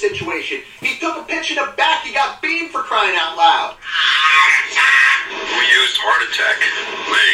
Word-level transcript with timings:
this 0.00 0.10
situation. 0.10 0.62
He 0.80 0.98
took 0.98 1.16
a 1.16 1.24
pitch 1.24 1.50
in 1.50 1.56
the 1.56 1.72
back. 1.76 2.04
He 2.04 2.12
got 2.12 2.40
beamed 2.42 2.70
for 2.70 2.80
crying 2.80 3.16
out 3.16 3.36
loud. 3.36 3.76
Who 5.30 5.60
used 5.60 5.96
heart 6.00 6.22
attack? 6.26 6.58
Me. 7.06 7.26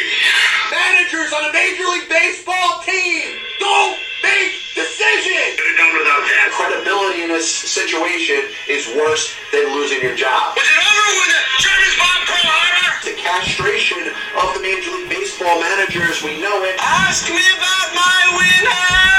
Managers 0.70 1.32
on 1.32 1.48
a 1.48 1.52
Major 1.54 1.86
League 1.94 2.10
Baseball 2.10 2.82
team 2.82 3.38
don't 3.62 3.96
make 4.22 4.52
decisions. 4.74 5.56
Could 5.56 5.68
have 5.70 5.80
done 5.80 5.94
without 5.96 6.22
that. 6.26 6.46
Credibility 6.52 7.22
in 7.22 7.30
this 7.30 7.48
situation 7.48 8.50
is 8.68 8.84
worse 8.98 9.32
than 9.52 9.72
losing 9.72 10.02
your 10.02 10.18
job. 10.18 10.58
Was 10.58 10.66
it 10.66 10.80
over 10.82 11.06
when 11.22 11.30
the 11.30 11.42
Germans 11.62 11.96
bombed 11.96 12.24
Pearl 12.26 12.46
Harbor? 12.50 12.90
The 13.06 13.16
castration 13.16 14.02
of 14.42 14.48
the 14.58 14.60
Major 14.60 14.90
League 14.92 15.08
Baseball 15.08 15.56
managers, 15.62 16.20
we 16.20 16.42
know 16.42 16.66
it. 16.66 16.76
Ask 16.82 17.30
me 17.30 17.40
about 17.40 17.88
my 17.94 18.20
winner. 18.36 19.15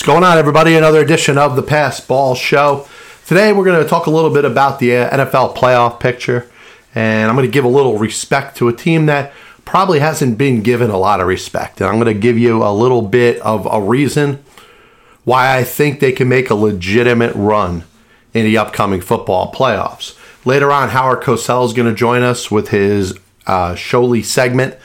What's 0.00 0.06
going 0.06 0.24
on, 0.24 0.38
everybody? 0.38 0.76
Another 0.76 1.02
edition 1.02 1.36
of 1.36 1.56
the 1.56 1.62
Pass 1.62 2.00
Ball 2.00 2.34
Show. 2.34 2.88
Today, 3.26 3.52
we're 3.52 3.66
going 3.66 3.82
to 3.82 3.86
talk 3.86 4.06
a 4.06 4.10
little 4.10 4.30
bit 4.30 4.46
about 4.46 4.78
the 4.78 4.96
uh, 4.96 5.10
NFL 5.10 5.54
playoff 5.54 6.00
picture, 6.00 6.50
and 6.94 7.28
I'm 7.28 7.36
going 7.36 7.46
to 7.46 7.52
give 7.52 7.66
a 7.66 7.68
little 7.68 7.98
respect 7.98 8.56
to 8.56 8.68
a 8.68 8.72
team 8.72 9.04
that 9.06 9.34
probably 9.66 9.98
hasn't 9.98 10.38
been 10.38 10.62
given 10.62 10.88
a 10.88 10.96
lot 10.96 11.20
of 11.20 11.26
respect. 11.26 11.82
And 11.82 11.90
I'm 11.90 12.00
going 12.00 12.14
to 12.14 12.18
give 12.18 12.38
you 12.38 12.64
a 12.64 12.72
little 12.72 13.02
bit 13.02 13.42
of 13.42 13.68
a 13.70 13.78
reason 13.78 14.42
why 15.24 15.54
I 15.54 15.64
think 15.64 16.00
they 16.00 16.12
can 16.12 16.30
make 16.30 16.48
a 16.48 16.54
legitimate 16.54 17.34
run 17.34 17.84
in 18.32 18.46
the 18.46 18.56
upcoming 18.56 19.02
football 19.02 19.52
playoffs. 19.52 20.16
Later 20.46 20.72
on, 20.72 20.88
Howard 20.88 21.22
Cosell 21.22 21.66
is 21.66 21.74
going 21.74 21.90
to 21.90 21.94
join 21.94 22.22
us 22.22 22.50
with 22.50 22.68
his 22.68 23.18
uh, 23.46 23.74
segment, 23.76 24.76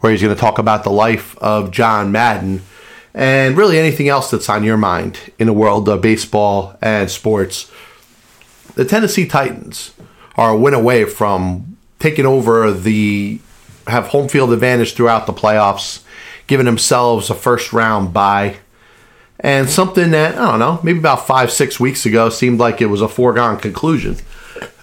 where 0.00 0.12
he's 0.12 0.22
going 0.22 0.34
to 0.34 0.40
talk 0.40 0.58
about 0.58 0.82
the 0.82 0.90
life 0.90 1.36
of 1.40 1.70
John 1.72 2.10
Madden 2.10 2.62
and 3.14 3.56
really 3.56 3.78
anything 3.78 4.08
else 4.08 4.30
that's 4.30 4.48
on 4.48 4.64
your 4.64 4.76
mind 4.76 5.18
in 5.38 5.46
the 5.46 5.52
world 5.52 5.88
of 5.88 6.00
baseball 6.00 6.76
and 6.80 7.10
sports. 7.10 7.70
The 8.74 8.84
Tennessee 8.84 9.26
Titans 9.26 9.92
are 10.36 10.50
a 10.50 10.56
win 10.56 10.74
away 10.74 11.04
from 11.04 11.76
taking 11.98 12.26
over 12.26 12.72
the 12.72 13.40
have 13.86 14.08
home 14.08 14.28
field 14.28 14.52
advantage 14.52 14.94
throughout 14.94 15.26
the 15.26 15.32
playoffs, 15.32 16.02
giving 16.46 16.66
themselves 16.66 17.30
a 17.30 17.34
first 17.34 17.72
round 17.72 18.12
bye. 18.12 18.56
And 19.40 19.68
something 19.68 20.12
that, 20.12 20.36
I 20.36 20.50
don't 20.50 20.60
know, 20.60 20.80
maybe 20.84 21.00
about 21.00 21.26
five, 21.26 21.50
six 21.50 21.80
weeks 21.80 22.06
ago 22.06 22.28
seemed 22.28 22.60
like 22.60 22.80
it 22.80 22.86
was 22.86 23.00
a 23.00 23.08
foregone 23.08 23.58
conclusion. 23.58 24.16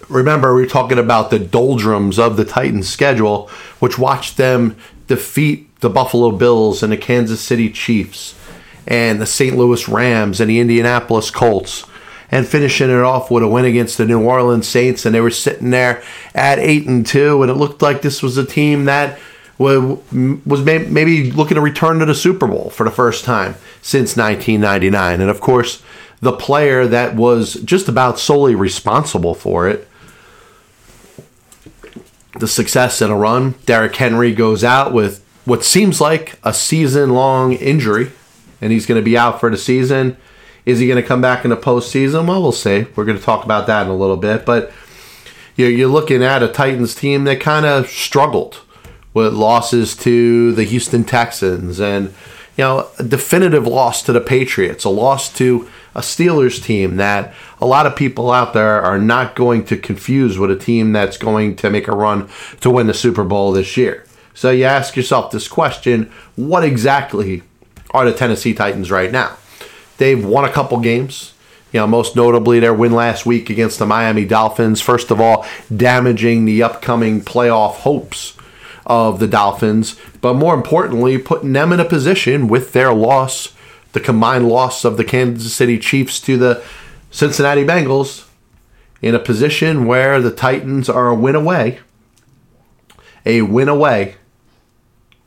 Remember, 0.10 0.54
we 0.54 0.62
were 0.62 0.68
talking 0.68 1.00
about 1.00 1.30
the 1.30 1.40
doldrums 1.40 2.20
of 2.20 2.36
the 2.36 2.44
Titans' 2.44 2.90
schedule, 2.90 3.48
which 3.80 3.98
watched 3.98 4.38
them 4.38 4.76
defeat 5.08 5.69
the 5.80 5.90
Buffalo 5.90 6.32
Bills 6.32 6.84
and 6.84 6.92
the 6.92 6.98
Kansas 6.98 7.42
City 7.42 7.70
Chiefs 7.70 8.36
and 8.88 9.22
the 9.22 9.26
St. 9.26 9.56
Louis 9.56 9.88
Rams 9.88 10.40
and 10.40 10.50
the 10.50 10.60
Indianapolis 10.60 11.32
Colts 11.32 11.86
and 12.32 12.48
finishing 12.48 12.90
it 12.90 13.02
off 13.02 13.32
with 13.32 13.44
a 13.44 13.48
win 13.48 13.66
against 13.66 13.98
the 13.98 14.06
New 14.06 14.24
Orleans 14.24 14.68
Saints 14.68 15.06
and 15.06 15.16
they 15.16 15.22
were 15.22 15.32
sitting 15.32 15.70
there 15.70 16.04
at 16.36 16.60
8 16.60 16.88
and 16.88 17.06
2 17.06 17.42
and 17.42 17.52
it 17.52 17.56
looked 17.56 17.82
like 17.82 18.02
this 18.02 18.22
was 18.22 18.38
a 18.38 18.46
team 18.46 18.86
that 18.86 19.20
was 19.58 20.64
maybe 20.64 21.32
looking 21.32 21.56
to 21.56 21.62
return 21.62 22.00
to 22.00 22.06
the 22.06 22.16
Super 22.16 22.48
Bowl 22.48 22.70
for 22.70 22.86
the 22.86 22.92
first 22.92 23.26
time 23.26 23.56
since 23.82 24.16
1999 24.16 25.22
and 25.22 25.30
of 25.30 25.42
course 25.42 25.82
the 26.22 26.32
player 26.34 26.88
that 26.88 27.16
was 27.16 27.56
just 27.56 27.88
about 27.88 28.20
solely 28.20 28.56
responsible 28.56 29.34
for 29.34 29.68
it 29.68 29.90
the 32.40 32.48
success 32.48 33.02
in 33.02 33.10
a 33.10 33.16
run. 33.16 33.56
Derrick 33.66 33.96
Henry 33.96 34.34
goes 34.34 34.64
out 34.64 34.94
with 34.94 35.26
what 35.46 35.64
seems 35.64 36.00
like 36.00 36.40
a 36.44 36.54
season 36.54 37.12
long 37.12 37.54
injury, 37.54 38.12
and 38.62 38.72
he's 38.72 38.86
going 38.86 39.00
to 39.00 39.06
be 39.06 39.18
out 39.18 39.40
for 39.40 39.50
the 39.50 39.58
season. 39.58 40.18
Is 40.66 40.80
he 40.80 40.88
going 40.88 41.02
to 41.02 41.08
come 41.08 41.22
back 41.22 41.44
in 41.44 41.50
the 41.50 41.58
postseason? 41.58 42.28
Well, 42.28 42.42
we'll 42.42 42.52
see. 42.52 42.86
We're 42.96 43.06
going 43.06 43.18
to 43.18 43.24
talk 43.24 43.44
about 43.44 43.66
that 43.68 43.84
in 43.84 43.90
a 43.90 43.96
little 43.96 44.18
bit. 44.18 44.46
But 44.46 44.72
you're 45.56 45.90
looking 45.90 46.24
at 46.24 46.44
a 46.44 46.48
Titans 46.48 46.96
team 46.96 47.24
that 47.26 47.42
kind 47.42 47.66
of 47.66 47.88
struggled 47.88 48.62
with 49.14 49.34
losses 49.34 49.96
to 49.98 50.54
the 50.54 50.64
Houston 50.64 51.04
Texans 51.04 51.80
and 51.80 52.14
you 52.56 52.64
know 52.64 52.88
a 52.98 53.04
definitive 53.04 53.66
loss 53.66 54.04
to 54.04 54.14
the 54.14 54.22
Patriots, 54.22 54.86
a 54.86 54.90
loss 54.90 55.32
to 55.34 55.68
a 55.96 56.02
Steelers 56.02 56.64
team 56.64 56.98
that 56.98 57.34
a 57.60 57.66
lot 57.66 57.86
of 57.86 57.96
people 57.96 58.32
out 58.32 58.54
there 58.54 58.82
are 58.82 59.00
not 59.00 59.36
going 59.36 59.66
to 59.66 59.78
confuse 59.78 60.38
with 60.38 60.52
a 60.52 60.56
team 60.56 60.94
that's 60.94 61.18
going 61.18 61.56
to 61.58 61.70
make 61.70 61.88
a 61.88 61.96
run 61.96 62.30
to 62.62 62.70
win 62.70 62.88
the 62.88 62.94
Super 62.94 63.24
Bowl 63.24 63.52
this 63.52 63.76
year. 63.76 64.06
So 64.34 64.52
you 64.52 64.66
ask 64.66 64.96
yourself 64.96 65.32
this 65.32 65.48
question 65.48 66.12
what 66.36 66.64
exactly 66.64 67.44
are 67.92 68.06
the 68.06 68.14
Tennessee 68.14 68.54
Titans 68.54 68.92
right 68.92 69.12
now? 69.12 69.38
They've 69.98 70.24
won 70.24 70.46
a 70.46 70.52
couple 70.52 70.80
games. 70.80 71.34
You 71.72 71.82
know, 71.82 71.88
most 71.88 72.16
notably 72.16 72.60
their 72.60 72.74
win 72.74 72.94
last 72.94 73.28
week 73.28 73.52
against 73.52 73.78
the 73.78 73.86
Miami 73.86 74.26
Dolphins. 74.26 74.82
First 74.82 75.12
of 75.12 75.22
all, 75.22 75.46
damaging 75.76 76.46
the 76.46 76.64
upcoming 76.64 77.22
playoff 77.22 77.76
hopes 77.76 78.36
of 78.88 79.20
the 79.20 79.28
Dolphins, 79.28 79.96
but 80.20 80.34
more 80.34 80.56
importantly, 80.56 81.20
putting 81.20 81.54
them 81.54 81.72
in 81.72 81.80
a 81.80 81.86
position 81.86 82.48
with 82.48 82.74
their 82.74 82.92
loss 82.92 83.54
the 83.92 84.00
combined 84.00 84.48
loss 84.48 84.86
of 84.86 84.98
the 84.98 85.04
Kansas 85.04 85.54
City 85.54 85.80
Chiefs 85.80 86.20
to 86.22 86.38
the 86.38 86.64
Cincinnati 87.12 87.64
Bengals 87.64 88.28
in 89.02 89.16
a 89.16 89.20
position 89.20 89.86
where 89.86 90.22
the 90.22 90.32
Titans 90.32 90.90
are 90.90 91.08
a 91.08 91.16
win 91.16 91.36
away, 91.36 91.80
a 93.26 93.42
win 93.42 93.70
away 93.70 94.16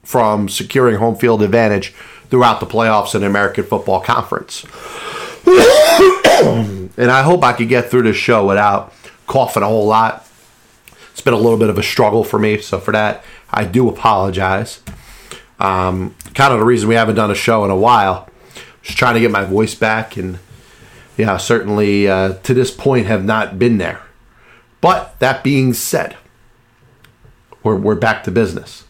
from 0.03 0.49
securing 0.49 0.97
home 0.97 1.17
field 1.17 1.43
advantage 1.43 1.95
throughout 2.31 2.61
the 2.61 2.67
playoffs 2.67 3.15
in 3.15 3.21
the 3.21 3.27
American 3.27 3.65
Football 3.65 4.01
Conference. 4.01 4.65
and 5.47 7.11
I 7.11 7.23
hope 7.23 7.45
I 7.45 7.53
could 7.53 7.69
get 7.69 7.91
through 7.91 8.03
this 8.03 8.17
show 8.17 8.47
without 8.47 8.93
coughing 9.27 9.63
a 9.63 9.67
whole 9.67 9.87
lot. 9.87 10.27
It's 11.13 11.21
been 11.21 11.35
a 11.35 11.39
little 11.39 11.59
bit 11.59 11.69
of 11.69 11.79
a 11.79 11.83
struggle 11.83 12.25
for 12.25 12.39
me, 12.39 12.59
so 12.59 12.79
for 12.81 12.93
that, 12.93 13.25
I 13.51 13.65
do 13.65 13.89
apologize. 13.89 14.81
Um, 15.61 16.17
kind 16.35 16.53
of 16.53 16.59
the 16.59 16.65
reason 16.65 16.89
we 16.89 16.95
haven't 16.95 17.17
done 17.17 17.31
a 17.31 17.35
show 17.35 17.65
in 17.65 17.71
a 17.71 17.77
while 17.77 18.29
just 18.83 18.99
trying 18.99 19.15
to 19.15 19.21
get 19.21 19.31
my 19.31 19.45
voice 19.45 19.75
back, 19.75 20.17
and 20.17 20.39
yeah, 21.17 21.37
certainly 21.37 22.09
uh, 22.09 22.35
to 22.35 22.55
this 22.55 22.71
point 22.71 23.07
have 23.07 23.25
not 23.25 23.59
been 23.59 23.79
there. 23.79 24.03
But 24.81 25.19
that 25.21 25.45
being 25.45 25.73
said, 25.73 26.17
we're, 27.63 27.77
we're 27.77 27.95
back 27.95 28.25
to 28.25 28.31
business. 28.31 28.85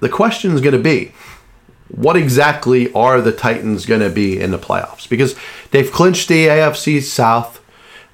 The 0.00 0.08
question 0.08 0.52
is 0.52 0.60
going 0.60 0.76
to 0.76 0.82
be 0.82 1.12
what 1.88 2.16
exactly 2.16 2.92
are 2.92 3.20
the 3.20 3.32
Titans 3.32 3.84
going 3.84 4.00
to 4.00 4.10
be 4.10 4.40
in 4.40 4.50
the 4.50 4.58
playoffs? 4.58 5.08
Because 5.08 5.34
they've 5.70 5.90
clinched 5.90 6.28
the 6.28 6.46
AFC 6.46 7.02
South. 7.02 7.60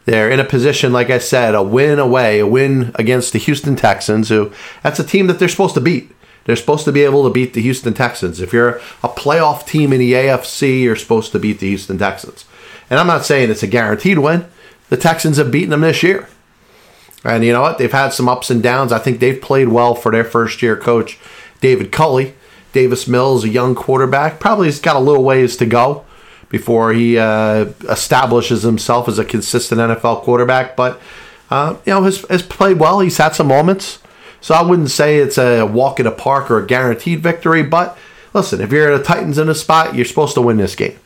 They're 0.06 0.30
in 0.30 0.40
a 0.40 0.44
position, 0.44 0.92
like 0.92 1.10
I 1.10 1.18
said, 1.18 1.54
a 1.54 1.62
win 1.62 1.98
away, 1.98 2.38
a 2.38 2.46
win 2.46 2.92
against 2.94 3.32
the 3.32 3.38
Houston 3.38 3.76
Texans, 3.76 4.28
who 4.28 4.52
that's 4.82 5.00
a 5.00 5.04
team 5.04 5.26
that 5.26 5.38
they're 5.38 5.48
supposed 5.48 5.74
to 5.74 5.80
beat. 5.80 6.12
They're 6.44 6.56
supposed 6.56 6.84
to 6.84 6.92
be 6.92 7.02
able 7.02 7.24
to 7.24 7.30
beat 7.30 7.54
the 7.54 7.60
Houston 7.60 7.92
Texans. 7.92 8.40
If 8.40 8.52
you're 8.52 8.76
a 9.02 9.08
playoff 9.08 9.66
team 9.66 9.92
in 9.92 9.98
the 9.98 10.12
AFC, 10.12 10.82
you're 10.82 10.94
supposed 10.94 11.32
to 11.32 11.40
beat 11.40 11.58
the 11.58 11.68
Houston 11.68 11.98
Texans. 11.98 12.44
And 12.88 13.00
I'm 13.00 13.08
not 13.08 13.24
saying 13.24 13.50
it's 13.50 13.64
a 13.64 13.68
guaranteed 13.68 14.20
win. 14.20 14.46
The 14.88 14.96
Texans 14.96 15.38
have 15.38 15.50
beaten 15.50 15.70
them 15.70 15.80
this 15.80 16.04
year. 16.04 16.28
And 17.26 17.44
you 17.44 17.52
know 17.52 17.62
what? 17.62 17.78
They've 17.78 17.90
had 17.90 18.10
some 18.10 18.28
ups 18.28 18.50
and 18.50 18.62
downs. 18.62 18.92
I 18.92 18.98
think 18.98 19.20
they've 19.20 19.40
played 19.40 19.68
well 19.68 19.94
for 19.94 20.12
their 20.12 20.24
first 20.24 20.62
year 20.62 20.76
coach, 20.76 21.18
David 21.60 21.92
Culley. 21.92 22.34
Davis 22.72 23.08
Mills, 23.08 23.42
a 23.42 23.48
young 23.48 23.74
quarterback, 23.74 24.38
probably 24.38 24.66
has 24.66 24.80
got 24.80 24.96
a 24.96 25.00
little 25.00 25.24
ways 25.24 25.56
to 25.56 25.64
go 25.64 26.04
before 26.50 26.92
he 26.92 27.16
uh, 27.18 27.72
establishes 27.88 28.62
himself 28.62 29.08
as 29.08 29.18
a 29.18 29.24
consistent 29.24 29.80
NFL 29.80 30.22
quarterback. 30.22 30.76
But 30.76 31.00
uh, 31.50 31.76
you 31.86 31.92
know, 31.92 32.02
has, 32.02 32.20
has 32.28 32.42
played 32.42 32.78
well. 32.78 33.00
He's 33.00 33.16
had 33.16 33.34
some 33.34 33.46
moments. 33.46 33.98
So 34.40 34.54
I 34.54 34.62
wouldn't 34.62 34.90
say 34.90 35.18
it's 35.18 35.38
a 35.38 35.64
walk 35.64 35.98
in 35.98 36.04
the 36.04 36.12
park 36.12 36.50
or 36.50 36.58
a 36.58 36.66
guaranteed 36.66 37.20
victory, 37.20 37.62
but 37.62 37.96
listen, 38.32 38.60
if 38.60 38.70
you're 38.70 38.96
the 38.96 39.02
Titans 39.02 39.38
in 39.38 39.48
a 39.48 39.54
spot, 39.54 39.94
you're 39.94 40.04
supposed 40.04 40.34
to 40.34 40.42
win 40.42 40.58
this 40.58 40.76
game. 40.76 40.98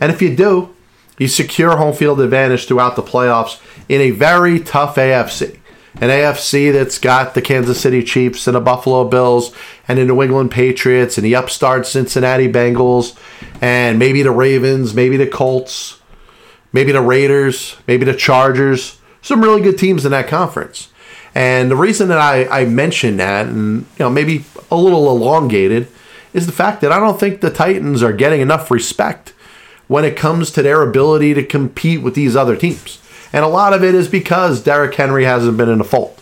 And 0.00 0.10
if 0.10 0.20
you 0.20 0.34
do, 0.34 0.74
you 1.18 1.28
secure 1.28 1.76
home 1.76 1.94
field 1.94 2.20
advantage 2.20 2.66
throughout 2.66 2.96
the 2.96 3.02
playoffs 3.02 3.60
in 3.88 4.00
a 4.00 4.10
very 4.10 4.58
tough 4.58 4.96
AFC. 4.96 5.58
An 6.00 6.08
AFC 6.08 6.72
that's 6.72 6.98
got 6.98 7.34
the 7.34 7.42
Kansas 7.42 7.80
City 7.80 8.02
Chiefs 8.02 8.46
and 8.46 8.56
the 8.56 8.60
Buffalo 8.60 9.04
Bills 9.04 9.54
and 9.86 9.98
the 9.98 10.04
New 10.04 10.22
England 10.22 10.50
Patriots 10.50 11.18
and 11.18 11.24
the 11.24 11.36
upstart 11.36 11.86
Cincinnati 11.86 12.50
Bengals 12.50 13.16
and 13.60 13.98
maybe 13.98 14.22
the 14.22 14.30
Ravens, 14.30 14.94
maybe 14.94 15.16
the 15.16 15.26
Colts, 15.26 16.00
maybe 16.72 16.92
the 16.92 17.02
Raiders, 17.02 17.76
maybe 17.86 18.04
the 18.04 18.16
Chargers. 18.16 18.98
Some 19.20 19.42
really 19.42 19.60
good 19.60 19.78
teams 19.78 20.04
in 20.04 20.12
that 20.12 20.28
conference. 20.28 20.88
And 21.34 21.70
the 21.70 21.76
reason 21.76 22.08
that 22.08 22.18
I, 22.18 22.46
I 22.46 22.64
mention 22.64 23.18
that, 23.18 23.46
and 23.46 23.82
you 23.82 24.00
know, 24.00 24.10
maybe 24.10 24.44
a 24.70 24.76
little 24.76 25.08
elongated, 25.08 25.88
is 26.32 26.46
the 26.46 26.52
fact 26.52 26.80
that 26.80 26.92
I 26.92 26.98
don't 26.98 27.20
think 27.20 27.40
the 27.40 27.50
Titans 27.50 28.02
are 28.02 28.12
getting 28.12 28.40
enough 28.40 28.70
respect 28.70 29.34
when 29.88 30.04
it 30.04 30.16
comes 30.16 30.50
to 30.52 30.62
their 30.62 30.82
ability 30.82 31.34
to 31.34 31.44
compete 31.44 32.02
with 32.02 32.14
these 32.14 32.34
other 32.34 32.56
teams. 32.56 32.98
And 33.32 33.44
a 33.44 33.48
lot 33.48 33.72
of 33.72 33.82
it 33.82 33.94
is 33.94 34.08
because 34.08 34.62
Derrick 34.62 34.94
Henry 34.94 35.24
hasn't 35.24 35.56
been 35.56 35.68
in 35.68 35.78
the 35.78 35.84
fold. 35.84 36.20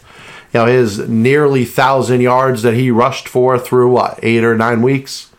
You 0.52 0.60
know, 0.60 0.66
his 0.66 1.08
nearly 1.08 1.64
thousand 1.64 2.20
yards 2.20 2.62
that 2.62 2.74
he 2.74 2.90
rushed 2.90 3.28
for 3.28 3.58
through 3.58 3.90
what, 3.90 4.18
eight 4.22 4.44
or 4.44 4.56
nine 4.56 4.82
weeks, 4.82 5.30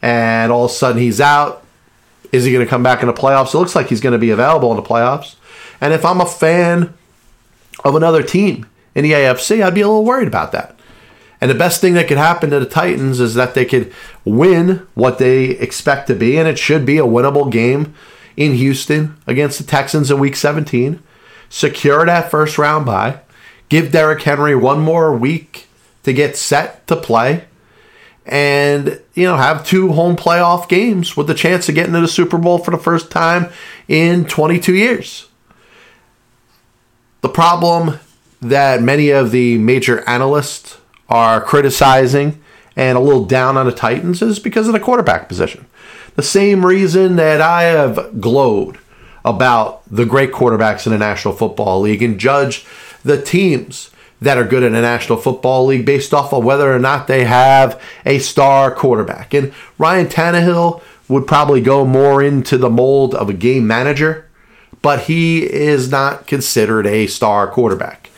and 0.00 0.50
all 0.50 0.64
of 0.64 0.70
a 0.70 0.74
sudden 0.74 1.00
he's 1.00 1.20
out. 1.20 1.64
Is 2.32 2.44
he 2.44 2.52
going 2.52 2.64
to 2.64 2.70
come 2.70 2.82
back 2.82 3.02
in 3.02 3.06
the 3.06 3.12
playoffs? 3.12 3.54
It 3.54 3.58
looks 3.58 3.76
like 3.76 3.88
he's 3.88 4.00
going 4.00 4.14
to 4.14 4.18
be 4.18 4.30
available 4.30 4.70
in 4.70 4.76
the 4.76 4.82
playoffs. 4.82 5.36
And 5.80 5.92
if 5.92 6.04
I'm 6.04 6.20
a 6.20 6.26
fan 6.26 6.94
of 7.84 7.94
another 7.94 8.22
team 8.22 8.66
in 8.94 9.04
the 9.04 9.12
AFC, 9.12 9.62
I'd 9.62 9.74
be 9.74 9.80
a 9.82 9.86
little 9.86 10.04
worried 10.04 10.28
about 10.28 10.52
that. 10.52 10.76
And 11.40 11.50
the 11.50 11.56
best 11.56 11.80
thing 11.80 11.94
that 11.94 12.06
could 12.06 12.18
happen 12.18 12.50
to 12.50 12.60
the 12.60 12.66
Titans 12.66 13.18
is 13.18 13.34
that 13.34 13.54
they 13.54 13.64
could 13.64 13.92
win 14.24 14.86
what 14.94 15.18
they 15.18 15.46
expect 15.46 16.06
to 16.06 16.14
be, 16.14 16.38
and 16.38 16.48
it 16.48 16.58
should 16.58 16.86
be 16.86 16.98
a 16.98 17.04
winnable 17.04 17.50
game 17.50 17.94
in 18.36 18.54
Houston 18.54 19.16
against 19.26 19.58
the 19.58 19.64
Texans 19.64 20.10
in 20.10 20.18
week 20.18 20.36
17. 20.36 21.02
Secure 21.48 22.06
that 22.06 22.30
first 22.30 22.58
round 22.58 22.86
bye. 22.86 23.20
Give 23.68 23.92
Derrick 23.92 24.22
Henry 24.22 24.54
one 24.54 24.80
more 24.80 25.14
week 25.14 25.66
to 26.02 26.12
get 26.12 26.36
set 26.36 26.86
to 26.86 26.96
play. 26.96 27.44
And, 28.24 29.00
you 29.14 29.24
know, 29.24 29.36
have 29.36 29.66
two 29.66 29.92
home 29.92 30.16
playoff 30.16 30.68
games 30.68 31.16
with 31.16 31.26
the 31.26 31.34
chance 31.34 31.68
of 31.68 31.74
getting 31.74 31.92
to 31.94 32.00
the 32.00 32.08
Super 32.08 32.38
Bowl 32.38 32.58
for 32.58 32.70
the 32.70 32.78
first 32.78 33.10
time 33.10 33.50
in 33.88 34.26
22 34.26 34.74
years. 34.74 35.28
The 37.22 37.28
problem 37.28 37.98
that 38.40 38.82
many 38.82 39.10
of 39.10 39.30
the 39.30 39.58
major 39.58 40.08
analysts 40.08 40.78
are 41.08 41.40
criticizing 41.40 42.42
and 42.76 42.96
a 42.96 43.00
little 43.00 43.24
down 43.24 43.56
on 43.56 43.66
the 43.66 43.72
Titans 43.72 44.22
is 44.22 44.38
because 44.38 44.66
of 44.66 44.72
the 44.72 44.80
quarterback 44.80 45.28
position. 45.28 45.66
The 46.16 46.22
same 46.22 46.64
reason 46.64 47.16
that 47.16 47.40
I 47.40 47.62
have 47.62 48.20
glowed 48.20 48.78
about 49.24 49.82
the 49.90 50.04
great 50.04 50.32
quarterbacks 50.32 50.86
in 50.86 50.92
the 50.92 50.98
National 50.98 51.34
Football 51.34 51.80
League 51.80 52.02
and 52.02 52.18
judge 52.18 52.66
the 53.04 53.20
teams 53.20 53.90
that 54.20 54.38
are 54.38 54.44
good 54.44 54.62
in 54.62 54.72
the 54.72 54.80
National 54.80 55.18
Football 55.18 55.66
League 55.66 55.84
based 55.84 56.14
off 56.14 56.32
of 56.32 56.44
whether 56.44 56.72
or 56.72 56.78
not 56.78 57.06
they 57.06 57.24
have 57.24 57.80
a 58.04 58.18
star 58.18 58.72
quarterback. 58.72 59.34
And 59.34 59.52
Ryan 59.78 60.06
Tannehill 60.06 60.82
would 61.08 61.26
probably 61.26 61.60
go 61.60 61.84
more 61.84 62.22
into 62.22 62.56
the 62.56 62.70
mold 62.70 63.14
of 63.14 63.28
a 63.28 63.34
game 63.34 63.66
manager, 63.66 64.28
but 64.80 65.00
he 65.00 65.42
is 65.42 65.90
not 65.90 66.26
considered 66.26 66.86
a 66.86 67.06
star 67.06 67.48
quarterback. 67.48 68.10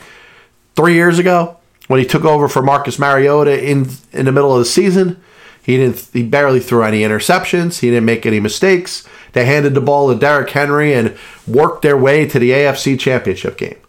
Three 0.75 0.93
years 0.93 1.17
ago, 1.17 1.57
when 1.87 1.99
he 1.99 2.05
took 2.05 2.25
over 2.25 2.47
for 2.47 2.61
Marcus 2.61 2.99
Mariota 2.99 3.63
in 3.63 3.89
in 4.11 4.25
the 4.25 4.31
middle 4.31 4.53
of 4.53 4.59
the 4.59 4.65
season. 4.65 5.21
He 5.65 5.77
didn't. 5.77 6.09
He 6.13 6.21
barely 6.21 6.59
threw 6.59 6.83
any 6.83 7.01
interceptions. 7.01 7.79
He 7.79 7.89
didn't 7.89 8.05
make 8.05 8.25
any 8.25 8.39
mistakes. 8.39 9.07
They 9.33 9.45
handed 9.45 9.73
the 9.73 9.81
ball 9.81 10.13
to 10.13 10.19
Derrick 10.19 10.51
Henry 10.51 10.93
and 10.93 11.17
worked 11.47 11.81
their 11.81 11.97
way 11.97 12.27
to 12.27 12.37
the 12.37 12.51
AFC 12.51 12.99
Championship 12.99 13.57
game. 13.57 13.79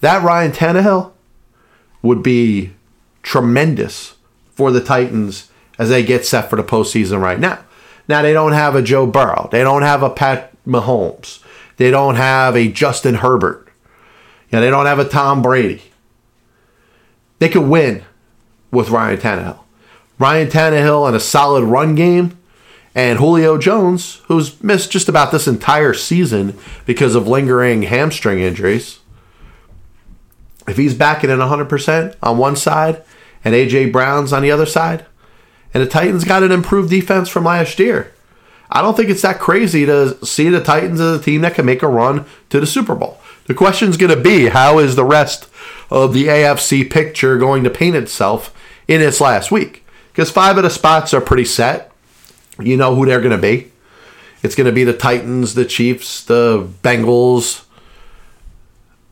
That 0.00 0.22
Ryan 0.22 0.52
Tannehill 0.52 1.12
would 2.02 2.22
be 2.22 2.72
tremendous 3.22 4.16
for 4.50 4.70
the 4.70 4.82
Titans 4.82 5.50
as 5.78 5.88
they 5.88 6.02
get 6.02 6.26
set 6.26 6.50
for 6.50 6.56
the 6.56 6.62
postseason 6.62 7.22
right 7.22 7.40
now. 7.40 7.64
Now 8.08 8.20
they 8.20 8.34
don't 8.34 8.52
have 8.52 8.74
a 8.74 8.82
Joe 8.82 9.06
Burrow. 9.06 9.48
They 9.50 9.62
don't 9.62 9.82
have 9.82 10.02
a 10.02 10.10
Pat 10.10 10.52
Mahomes. 10.66 11.42
They 11.78 11.90
don't 11.90 12.16
have 12.16 12.56
a 12.56 12.68
Justin 12.68 13.14
Herbert. 13.16 13.68
Know, 14.52 14.60
they 14.60 14.68
don't 14.68 14.84
have 14.84 14.98
a 14.98 15.08
Tom 15.08 15.40
Brady. 15.40 15.82
They 17.38 17.48
could 17.48 17.62
win 17.62 18.04
with 18.70 18.90
Ryan 18.90 19.18
Tannehill. 19.18 19.61
Ryan 20.22 20.46
Tannehill 20.46 21.08
and 21.08 21.16
a 21.16 21.20
solid 21.20 21.64
run 21.64 21.96
game, 21.96 22.38
and 22.94 23.18
Julio 23.18 23.58
Jones, 23.58 24.20
who's 24.28 24.62
missed 24.62 24.92
just 24.92 25.08
about 25.08 25.32
this 25.32 25.48
entire 25.48 25.94
season 25.94 26.56
because 26.86 27.16
of 27.16 27.26
lingering 27.26 27.82
hamstring 27.82 28.38
injuries. 28.38 29.00
If 30.68 30.76
he's 30.76 30.94
backing 30.94 31.28
in 31.28 31.40
100% 31.40 32.14
on 32.22 32.38
one 32.38 32.54
side 32.54 33.02
and 33.44 33.52
A.J. 33.52 33.90
Brown's 33.90 34.32
on 34.32 34.42
the 34.42 34.52
other 34.52 34.64
side, 34.64 35.04
and 35.74 35.82
the 35.82 35.88
Titans 35.88 36.22
got 36.22 36.44
an 36.44 36.52
improved 36.52 36.90
defense 36.90 37.28
from 37.28 37.42
last 37.42 37.80
year, 37.80 38.12
I 38.70 38.80
don't 38.80 38.96
think 38.96 39.10
it's 39.10 39.22
that 39.22 39.40
crazy 39.40 39.84
to 39.86 40.24
see 40.24 40.48
the 40.48 40.62
Titans 40.62 41.00
as 41.00 41.18
a 41.18 41.22
team 41.24 41.40
that 41.40 41.56
can 41.56 41.66
make 41.66 41.82
a 41.82 41.88
run 41.88 42.26
to 42.50 42.60
the 42.60 42.66
Super 42.68 42.94
Bowl. 42.94 43.18
The 43.46 43.54
question's 43.54 43.96
going 43.96 44.16
to 44.16 44.22
be 44.22 44.50
how 44.50 44.78
is 44.78 44.94
the 44.94 45.04
rest 45.04 45.48
of 45.90 46.14
the 46.14 46.28
AFC 46.28 46.88
picture 46.88 47.38
going 47.38 47.64
to 47.64 47.70
paint 47.70 47.96
itself 47.96 48.54
in 48.86 49.00
its 49.00 49.20
last 49.20 49.50
week. 49.50 49.81
Because 50.12 50.30
five 50.30 50.56
of 50.56 50.62
the 50.62 50.70
spots 50.70 51.14
are 51.14 51.20
pretty 51.20 51.44
set. 51.44 51.90
You 52.60 52.76
know 52.76 52.94
who 52.94 53.06
they're 53.06 53.20
going 53.20 53.36
to 53.36 53.38
be. 53.38 53.70
It's 54.42 54.54
going 54.54 54.66
to 54.66 54.72
be 54.72 54.84
the 54.84 54.92
Titans, 54.92 55.54
the 55.54 55.64
Chiefs, 55.64 56.24
the 56.24 56.68
Bengals, 56.82 57.64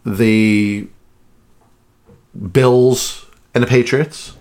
the 0.05 0.89
Bills, 2.53 3.27
and 3.55 3.63
the 3.63 3.69
Patriots. 3.69 4.37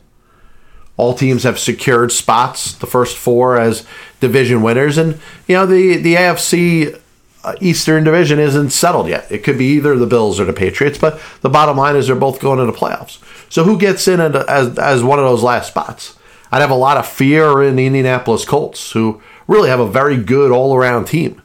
All 0.97 1.13
teams 1.13 1.43
have 1.43 1.57
secured 1.57 2.11
spots, 2.11 2.73
the 2.73 2.87
first 2.87 3.15
four 3.15 3.57
as 3.57 3.85
division 4.19 4.61
winners. 4.61 4.97
And, 4.97 5.19
you 5.47 5.55
know, 5.55 5.65
the, 5.65 5.95
the 5.95 6.15
AFC 6.15 6.99
uh, 7.43 7.55
Eastern 7.61 8.03
Division 8.03 8.37
isn't 8.37 8.71
settled 8.71 9.07
yet. 9.07 9.31
It 9.31 9.43
could 9.43 9.57
be 9.57 9.67
either 9.67 9.95
the 9.95 10.05
Bills 10.05 10.39
or 10.39 10.45
the 10.45 10.53
Patriots, 10.53 10.97
but 10.97 11.21
the 11.41 11.49
bottom 11.49 11.77
line 11.77 11.95
is 11.95 12.07
they're 12.07 12.15
both 12.17 12.41
going 12.41 12.59
into 12.59 12.71
the 12.71 12.77
playoffs. 12.77 13.19
So 13.49 13.63
who 13.63 13.77
gets 13.77 14.09
in 14.09 14.19
as, 14.19 14.77
as 14.77 15.03
one 15.03 15.19
of 15.19 15.25
those 15.25 15.41
last 15.41 15.69
spots? 15.69 16.18
I'd 16.51 16.61
have 16.61 16.71
a 16.71 16.75
lot 16.75 16.97
of 16.97 17.07
fear 17.07 17.61
in 17.61 17.75
the 17.75 17.85
Indianapolis 17.85 18.45
Colts, 18.45 18.91
who 18.91 19.21
really 19.47 19.69
have 19.69 19.79
a 19.79 19.87
very 19.87 20.17
good 20.17 20.51
all 20.51 20.75
around 20.75 21.05
team. 21.05 21.41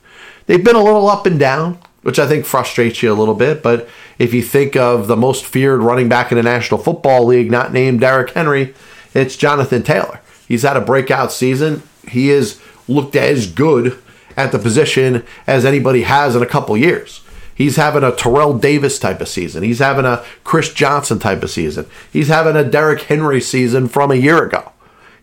They've 0.47 0.65
been 0.65 0.77
a 0.77 0.83
little 0.83 1.09
up 1.09 1.27
and 1.27 1.39
down, 1.39 1.79
which 2.03 2.19
I 2.19 2.27
think 2.27 2.45
frustrates 2.45 3.03
you 3.03 3.13
a 3.13 3.15
little 3.15 3.35
bit. 3.35 3.63
But 3.63 3.89
if 4.19 4.33
you 4.35 4.43
think 4.43 4.77
of 4.77 5.07
the 5.07 5.17
most 5.17 5.45
feared 5.45 5.81
running 5.81 6.09
back 6.09 6.31
in 6.31 6.37
the 6.37 6.43
National 6.43 6.81
Football 6.81 7.27
League, 7.27 7.51
not 7.51 7.73
named 7.73 8.01
Derrick 8.01 8.31
Henry, 8.31 8.75
it's 9.15 9.37
Jonathan 9.37 9.83
Taylor. 9.83 10.21
He's 10.47 10.63
had 10.63 10.77
a 10.77 10.81
breakout 10.81 11.33
season. 11.33 11.83
He 12.09 12.31
is 12.31 12.61
looked 12.87 13.17
as 13.17 13.51
good 13.51 13.99
at 14.37 14.53
the 14.53 14.59
position 14.59 15.25
as 15.47 15.65
anybody 15.65 16.03
has 16.03 16.37
in 16.37 16.43
a 16.43 16.47
couple 16.47 16.77
years. 16.77 17.21
He's 17.55 17.77
having 17.77 18.03
a 18.03 18.15
Terrell 18.15 18.59
Davis 18.59 18.99
type 18.99 19.21
of 19.21 19.29
season. 19.29 19.63
He's 19.63 19.79
having 19.79 20.05
a 20.05 20.25
Chris 20.43 20.75
Johnson 20.75 21.21
type 21.21 21.43
of 21.43 21.51
season. 21.51 21.87
He's 22.13 22.29
having 22.29 22.57
a 22.57 22.69
Derrick 22.69 23.03
Henry 23.03 23.41
season 23.41 23.89
from 23.89 24.11
a 24.11 24.17
year 24.17 24.45
ago. 24.45 24.73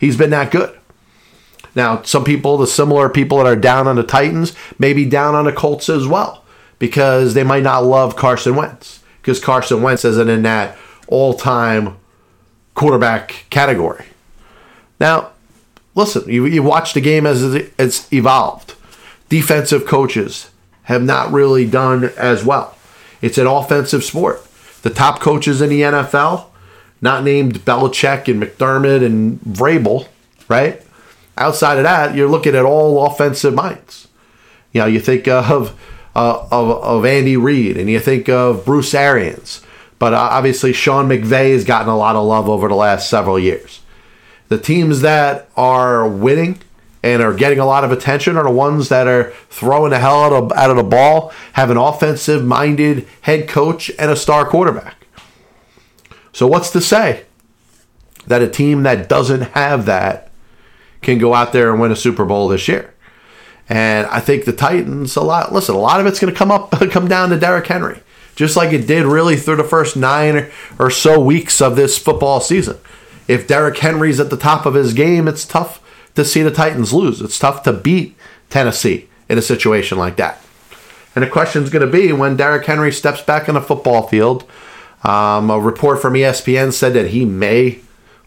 He's 0.01 0.17
been 0.17 0.31
that 0.31 0.51
good. 0.51 0.77
Now, 1.73 2.01
some 2.01 2.25
people, 2.25 2.57
the 2.57 2.67
similar 2.67 3.07
people 3.07 3.37
that 3.37 3.47
are 3.47 3.55
down 3.55 3.87
on 3.87 3.95
the 3.95 4.03
Titans, 4.03 4.53
may 4.77 4.91
be 4.91 5.05
down 5.05 5.35
on 5.35 5.45
the 5.45 5.53
Colts 5.53 5.87
as 5.87 6.05
well 6.05 6.43
because 6.79 7.33
they 7.33 7.43
might 7.43 7.63
not 7.63 7.85
love 7.85 8.17
Carson 8.17 8.55
Wentz 8.55 9.01
because 9.21 9.39
Carson 9.39 9.81
Wentz 9.81 10.03
isn't 10.03 10.29
in 10.29 10.41
that 10.41 10.77
all 11.07 11.33
time 11.33 11.97
quarterback 12.73 13.45
category. 13.49 14.05
Now, 14.99 15.29
listen, 15.95 16.27
you, 16.27 16.45
you 16.45 16.63
watch 16.63 16.93
the 16.93 17.01
game 17.01 17.25
as 17.25 17.43
it's 17.53 18.11
evolved 18.11 18.75
defensive 19.31 19.85
coaches 19.85 20.49
have 20.83 21.01
not 21.01 21.31
really 21.31 21.65
done 21.65 22.03
as 22.17 22.43
well. 22.43 22.75
It's 23.21 23.37
an 23.37 23.47
offensive 23.47 24.03
sport. 24.03 24.45
The 24.81 24.89
top 24.89 25.21
coaches 25.21 25.61
in 25.61 25.69
the 25.69 25.81
NFL, 25.83 26.47
not 27.01 27.23
named 27.23 27.65
Belichick 27.65 28.27
and 28.27 28.41
McDermott 28.41 29.03
and 29.03 29.39
Vrabel, 29.41 30.07
right? 30.47 30.81
Outside 31.37 31.77
of 31.77 31.83
that, 31.83 32.15
you're 32.15 32.29
looking 32.29 32.55
at 32.55 32.65
all 32.65 33.05
offensive 33.05 33.53
minds. 33.53 34.07
You 34.71 34.81
know, 34.81 34.87
you 34.87 34.99
think 34.99 35.27
of 35.27 35.79
uh, 36.15 36.47
of, 36.51 36.69
of 36.69 37.05
Andy 37.05 37.37
Reid 37.37 37.77
and 37.77 37.89
you 37.89 37.99
think 37.99 38.29
of 38.29 38.65
Bruce 38.65 38.93
Arians, 38.93 39.61
but 39.97 40.13
uh, 40.13 40.17
obviously 40.17 40.73
Sean 40.73 41.07
McVay 41.07 41.53
has 41.53 41.63
gotten 41.63 41.87
a 41.87 41.97
lot 41.97 42.15
of 42.15 42.25
love 42.25 42.49
over 42.49 42.67
the 42.67 42.75
last 42.75 43.09
several 43.09 43.39
years. 43.39 43.81
The 44.49 44.57
teams 44.57 45.01
that 45.01 45.49
are 45.55 46.07
winning 46.07 46.59
and 47.03 47.21
are 47.21 47.33
getting 47.33 47.59
a 47.59 47.65
lot 47.65 47.83
of 47.83 47.91
attention 47.91 48.37
are 48.37 48.43
the 48.43 48.51
ones 48.51 48.89
that 48.89 49.07
are 49.07 49.31
throwing 49.49 49.91
the 49.91 49.99
hell 49.99 50.23
out 50.23 50.33
of, 50.33 50.51
out 50.51 50.69
of 50.69 50.75
the 50.75 50.83
ball, 50.83 51.31
have 51.53 51.69
an 51.69 51.77
offensive 51.77 52.45
minded 52.45 53.07
head 53.21 53.47
coach 53.47 53.89
and 53.97 54.11
a 54.11 54.15
star 54.15 54.45
quarterback. 54.45 55.00
So, 56.33 56.47
what's 56.47 56.71
to 56.71 56.81
say 56.81 57.25
that 58.27 58.41
a 58.41 58.47
team 58.47 58.83
that 58.83 59.09
doesn't 59.09 59.41
have 59.41 59.85
that 59.85 60.31
can 61.01 61.17
go 61.17 61.33
out 61.33 61.53
there 61.53 61.71
and 61.71 61.79
win 61.81 61.91
a 61.91 61.95
Super 61.95 62.25
Bowl 62.25 62.47
this 62.47 62.67
year? 62.67 62.93
And 63.69 64.07
I 64.07 64.19
think 64.19 64.45
the 64.45 64.53
Titans, 64.53 65.15
a 65.15 65.21
lot, 65.21 65.53
listen, 65.53 65.75
a 65.75 65.79
lot 65.79 65.99
of 65.99 66.05
it's 66.05 66.19
going 66.19 66.33
to 66.33 66.37
come 66.37 66.51
up, 66.51 66.71
come 66.91 67.07
down 67.07 67.29
to 67.29 67.39
Derrick 67.39 67.67
Henry, 67.67 68.01
just 68.35 68.57
like 68.57 68.73
it 68.73 68.87
did 68.87 69.05
really 69.05 69.37
through 69.37 69.55
the 69.55 69.63
first 69.63 69.95
nine 69.95 70.51
or 70.77 70.89
so 70.89 71.19
weeks 71.19 71.61
of 71.61 71.75
this 71.75 71.97
football 71.97 72.41
season. 72.41 72.77
If 73.27 73.47
Derrick 73.47 73.77
Henry's 73.77 74.19
at 74.19 74.29
the 74.29 74.37
top 74.37 74.65
of 74.65 74.73
his 74.73 74.93
game, 74.93 75.27
it's 75.27 75.45
tough 75.45 75.81
to 76.15 76.25
see 76.25 76.41
the 76.41 76.51
Titans 76.51 76.91
lose. 76.91 77.21
It's 77.21 77.39
tough 77.39 77.63
to 77.63 77.71
beat 77.71 78.17
Tennessee 78.49 79.07
in 79.29 79.37
a 79.37 79.41
situation 79.41 79.97
like 79.97 80.17
that. 80.17 80.41
And 81.15 81.23
the 81.23 81.29
question 81.29 81.63
is 81.63 81.69
going 81.69 81.85
to 81.85 81.91
be 81.91 82.11
when 82.11 82.37
Derrick 82.37 82.65
Henry 82.65 82.91
steps 82.91 83.21
back 83.21 83.47
on 83.47 83.55
the 83.55 83.61
football 83.61 84.07
field. 84.07 84.43
Um, 85.03 85.49
a 85.49 85.59
report 85.59 86.01
from 86.01 86.13
ESPN 86.13 86.73
said 86.73 86.93
that 86.93 87.07
he 87.07 87.25
may 87.25 87.79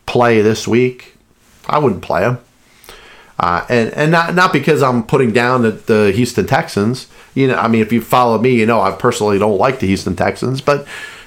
play 0.07 0.41
this 0.41 0.67
week. 0.67 1.17
I 1.67 1.79
wouldn't 1.79 2.03
play 2.03 2.23
him. 2.23 2.39
Uh, 3.39 3.67
and 3.69 3.93
and 3.95 4.13
not 4.13 4.35
not 4.35 4.53
because 4.53 4.83
I'm 4.83 5.03
putting 5.03 5.33
down 5.33 5.63
the, 5.63 5.73
the 5.73 6.13
Houston 6.13 6.47
Texans. 6.47 7.09
You 7.35 7.49
know, 7.49 7.57
I 7.57 7.69
mean, 7.69 7.83
if 7.83 7.93
you 7.93 8.01
follow 8.01 8.39
me, 8.39 8.55
you 8.55 8.67
know 8.67 8.81
I 8.81 8.93
personally 8.93 9.39
don't 9.39 9.59
like 9.59 9.81
the 9.81 9.87
Houston 9.89 10.15
Texans, 10.15 10.61
but 10.61 10.87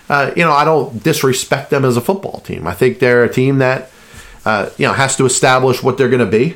uh, 0.10 0.32
you 0.36 0.44
know 0.44 0.52
I 0.54 0.64
don't 0.64 1.04
disrespect 1.04 1.70
them 1.70 1.84
as 1.84 1.98
a 1.98 2.02
football 2.02 2.40
team. 2.42 2.66
I 2.66 2.74
think 2.74 3.00
they're 3.00 3.24
a 3.26 3.34
team 3.34 3.58
that 3.58 3.92
uh, 4.48 4.70
you 4.78 4.88
know, 4.88 4.94
has 4.94 5.18
to 5.18 5.26
establish 5.26 5.84
what 5.84 5.98
they're 5.98 6.08
going 6.08 6.24
to 6.24 6.26
be. 6.26 6.56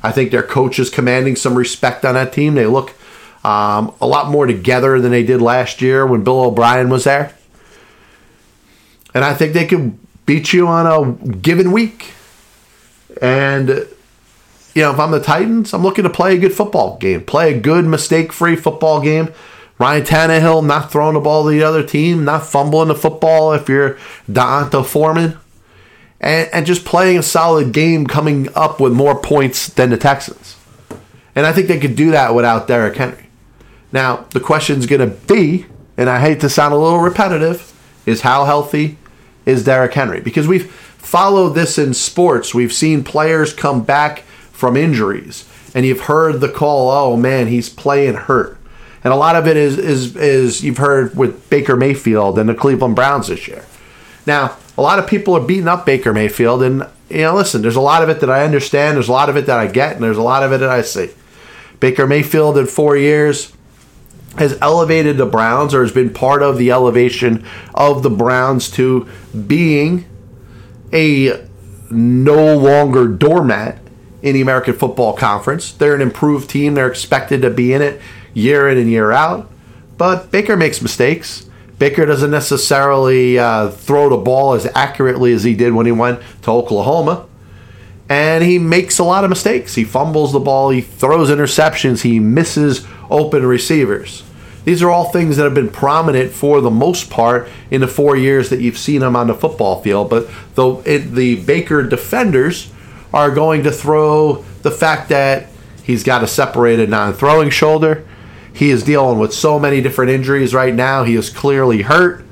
I 0.00 0.12
think 0.12 0.30
their 0.30 0.44
coach 0.44 0.78
is 0.78 0.90
commanding 0.90 1.34
some 1.34 1.56
respect 1.56 2.04
on 2.04 2.14
that 2.14 2.32
team. 2.32 2.54
They 2.54 2.66
look 2.66 2.94
um, 3.44 3.92
a 4.00 4.06
lot 4.06 4.30
more 4.30 4.46
together 4.46 5.00
than 5.00 5.10
they 5.10 5.24
did 5.24 5.42
last 5.42 5.82
year 5.82 6.06
when 6.06 6.22
Bill 6.22 6.38
O'Brien 6.38 6.88
was 6.88 7.02
there. 7.02 7.34
And 9.14 9.24
I 9.24 9.34
think 9.34 9.52
they 9.52 9.66
could 9.66 9.98
beat 10.26 10.52
you 10.52 10.66
on 10.66 10.86
a 10.86 11.26
given 11.36 11.72
week. 11.72 12.12
And, 13.20 13.68
you 14.74 14.82
know, 14.82 14.92
if 14.92 14.98
I'm 14.98 15.10
the 15.10 15.20
Titans, 15.20 15.74
I'm 15.74 15.82
looking 15.82 16.04
to 16.04 16.10
play 16.10 16.34
a 16.34 16.38
good 16.38 16.54
football 16.54 16.96
game, 16.98 17.24
play 17.24 17.54
a 17.54 17.60
good 17.60 17.84
mistake 17.84 18.32
free 18.32 18.56
football 18.56 19.00
game. 19.00 19.32
Ryan 19.78 20.04
Tannehill 20.04 20.64
not 20.64 20.92
throwing 20.92 21.14
the 21.14 21.20
ball 21.20 21.44
to 21.44 21.50
the 21.50 21.62
other 21.62 21.82
team, 21.82 22.24
not 22.24 22.46
fumbling 22.46 22.88
the 22.88 22.94
football 22.94 23.52
if 23.52 23.68
you're 23.68 23.98
D'Onta 24.30 24.84
Foreman, 24.84 25.38
and, 26.20 26.48
and 26.52 26.66
just 26.66 26.84
playing 26.84 27.18
a 27.18 27.22
solid 27.22 27.72
game 27.72 28.06
coming 28.06 28.48
up 28.54 28.80
with 28.80 28.92
more 28.92 29.20
points 29.20 29.66
than 29.68 29.90
the 29.90 29.96
Texans. 29.96 30.56
And 31.34 31.46
I 31.46 31.52
think 31.52 31.66
they 31.66 31.80
could 31.80 31.96
do 31.96 32.10
that 32.12 32.34
without 32.34 32.68
Derrick 32.68 32.96
Henry. 32.96 33.26
Now, 33.90 34.26
the 34.30 34.40
question's 34.40 34.86
going 34.86 35.00
to 35.00 35.16
be, 35.26 35.66
and 35.96 36.08
I 36.08 36.20
hate 36.20 36.40
to 36.40 36.48
sound 36.48 36.72
a 36.72 36.78
little 36.78 37.00
repetitive, 37.00 37.72
is 38.06 38.20
how 38.20 38.44
healthy 38.44 38.98
is 39.46 39.64
Derrick 39.64 39.94
Henry? 39.94 40.20
Because 40.20 40.46
we've 40.46 40.70
followed 40.70 41.50
this 41.50 41.78
in 41.78 41.94
sports. 41.94 42.54
We've 42.54 42.72
seen 42.72 43.04
players 43.04 43.52
come 43.52 43.82
back 43.82 44.20
from 44.52 44.76
injuries, 44.76 45.48
and 45.74 45.84
you've 45.84 46.02
heard 46.02 46.40
the 46.40 46.48
call, 46.48 46.90
oh 46.90 47.16
man, 47.16 47.48
he's 47.48 47.68
playing 47.68 48.14
hurt. 48.14 48.56
And 49.04 49.12
a 49.12 49.16
lot 49.16 49.34
of 49.34 49.48
it 49.48 49.56
is, 49.56 49.78
is, 49.78 50.16
is 50.16 50.62
you've 50.62 50.78
heard 50.78 51.16
with 51.16 51.50
Baker 51.50 51.76
Mayfield 51.76 52.38
and 52.38 52.48
the 52.48 52.54
Cleveland 52.54 52.94
Browns 52.94 53.26
this 53.26 53.48
year. 53.48 53.64
Now, 54.26 54.56
a 54.78 54.82
lot 54.82 54.98
of 54.98 55.06
people 55.08 55.34
are 55.36 55.40
beating 55.40 55.68
up 55.68 55.84
Baker 55.84 56.12
Mayfield, 56.12 56.62
and 56.62 56.86
you 57.10 57.18
know, 57.18 57.34
listen, 57.34 57.62
there's 57.62 57.76
a 57.76 57.80
lot 57.80 58.02
of 58.02 58.08
it 58.08 58.20
that 58.20 58.30
I 58.30 58.44
understand, 58.44 58.96
there's 58.96 59.08
a 59.08 59.12
lot 59.12 59.28
of 59.28 59.36
it 59.36 59.46
that 59.46 59.58
I 59.58 59.66
get, 59.66 59.94
and 59.94 60.04
there's 60.04 60.16
a 60.16 60.22
lot 60.22 60.42
of 60.42 60.52
it 60.52 60.58
that 60.58 60.70
I 60.70 60.82
see. 60.82 61.10
Baker 61.80 62.06
Mayfield 62.06 62.56
in 62.56 62.66
four 62.66 62.96
years 62.96 63.52
has 64.36 64.58
elevated 64.60 65.16
the 65.16 65.26
Browns 65.26 65.74
or 65.74 65.82
has 65.82 65.92
been 65.92 66.12
part 66.12 66.42
of 66.42 66.58
the 66.58 66.70
elevation 66.70 67.44
of 67.74 68.02
the 68.02 68.10
Browns 68.10 68.70
to 68.72 69.06
being 69.46 70.06
a 70.92 71.46
no 71.90 72.56
longer 72.56 73.08
doormat 73.08 73.78
in 74.22 74.34
the 74.34 74.40
American 74.40 74.74
Football 74.74 75.14
Conference. 75.14 75.72
They're 75.72 75.94
an 75.94 76.00
improved 76.00 76.48
team. 76.48 76.74
They're 76.74 76.90
expected 76.90 77.42
to 77.42 77.50
be 77.50 77.72
in 77.72 77.82
it 77.82 78.00
year 78.34 78.68
in 78.68 78.78
and 78.78 78.88
year 78.88 79.12
out. 79.12 79.50
But 79.98 80.30
Baker 80.30 80.56
makes 80.56 80.80
mistakes. 80.80 81.48
Baker 81.78 82.06
doesn't 82.06 82.30
necessarily 82.30 83.38
uh, 83.38 83.70
throw 83.70 84.08
the 84.08 84.16
ball 84.16 84.54
as 84.54 84.66
accurately 84.74 85.32
as 85.32 85.42
he 85.42 85.54
did 85.54 85.74
when 85.74 85.86
he 85.86 85.92
went 85.92 86.20
to 86.42 86.50
Oklahoma. 86.50 87.26
And 88.08 88.44
he 88.44 88.58
makes 88.58 88.98
a 88.98 89.04
lot 89.04 89.24
of 89.24 89.30
mistakes. 89.30 89.74
He 89.74 89.84
fumbles 89.84 90.32
the 90.32 90.40
ball, 90.40 90.70
he 90.70 90.80
throws 90.80 91.30
interceptions, 91.30 92.02
he 92.02 92.20
misses 92.20 92.86
open 93.12 93.44
receivers. 93.46 94.24
These 94.64 94.82
are 94.82 94.90
all 94.90 95.10
things 95.10 95.36
that 95.36 95.44
have 95.44 95.54
been 95.54 95.70
prominent 95.70 96.32
for 96.32 96.60
the 96.60 96.70
most 96.70 97.10
part 97.10 97.48
in 97.70 97.80
the 97.80 97.88
four 97.88 98.16
years 98.16 98.50
that 98.50 98.60
you've 98.60 98.78
seen 98.78 99.02
him 99.02 99.16
on 99.16 99.26
the 99.26 99.34
football 99.34 99.82
field. 99.82 100.08
But 100.08 100.28
the, 100.54 100.74
it, 100.86 101.14
the 101.14 101.44
Baker 101.44 101.82
defenders 101.82 102.70
are 103.12 103.30
going 103.30 103.64
to 103.64 103.72
throw 103.72 104.44
the 104.62 104.70
fact 104.70 105.08
that 105.08 105.48
he's 105.82 106.04
got 106.04 106.22
a 106.22 106.28
separated 106.28 106.88
non 106.88 107.12
throwing 107.12 107.50
shoulder. 107.50 108.06
He 108.54 108.70
is 108.70 108.84
dealing 108.84 109.18
with 109.18 109.32
so 109.32 109.58
many 109.58 109.80
different 109.80 110.10
injuries 110.10 110.54
right 110.54 110.74
now. 110.74 111.04
He 111.04 111.16
is 111.16 111.30
clearly 111.30 111.82
hurt. 111.82 112.24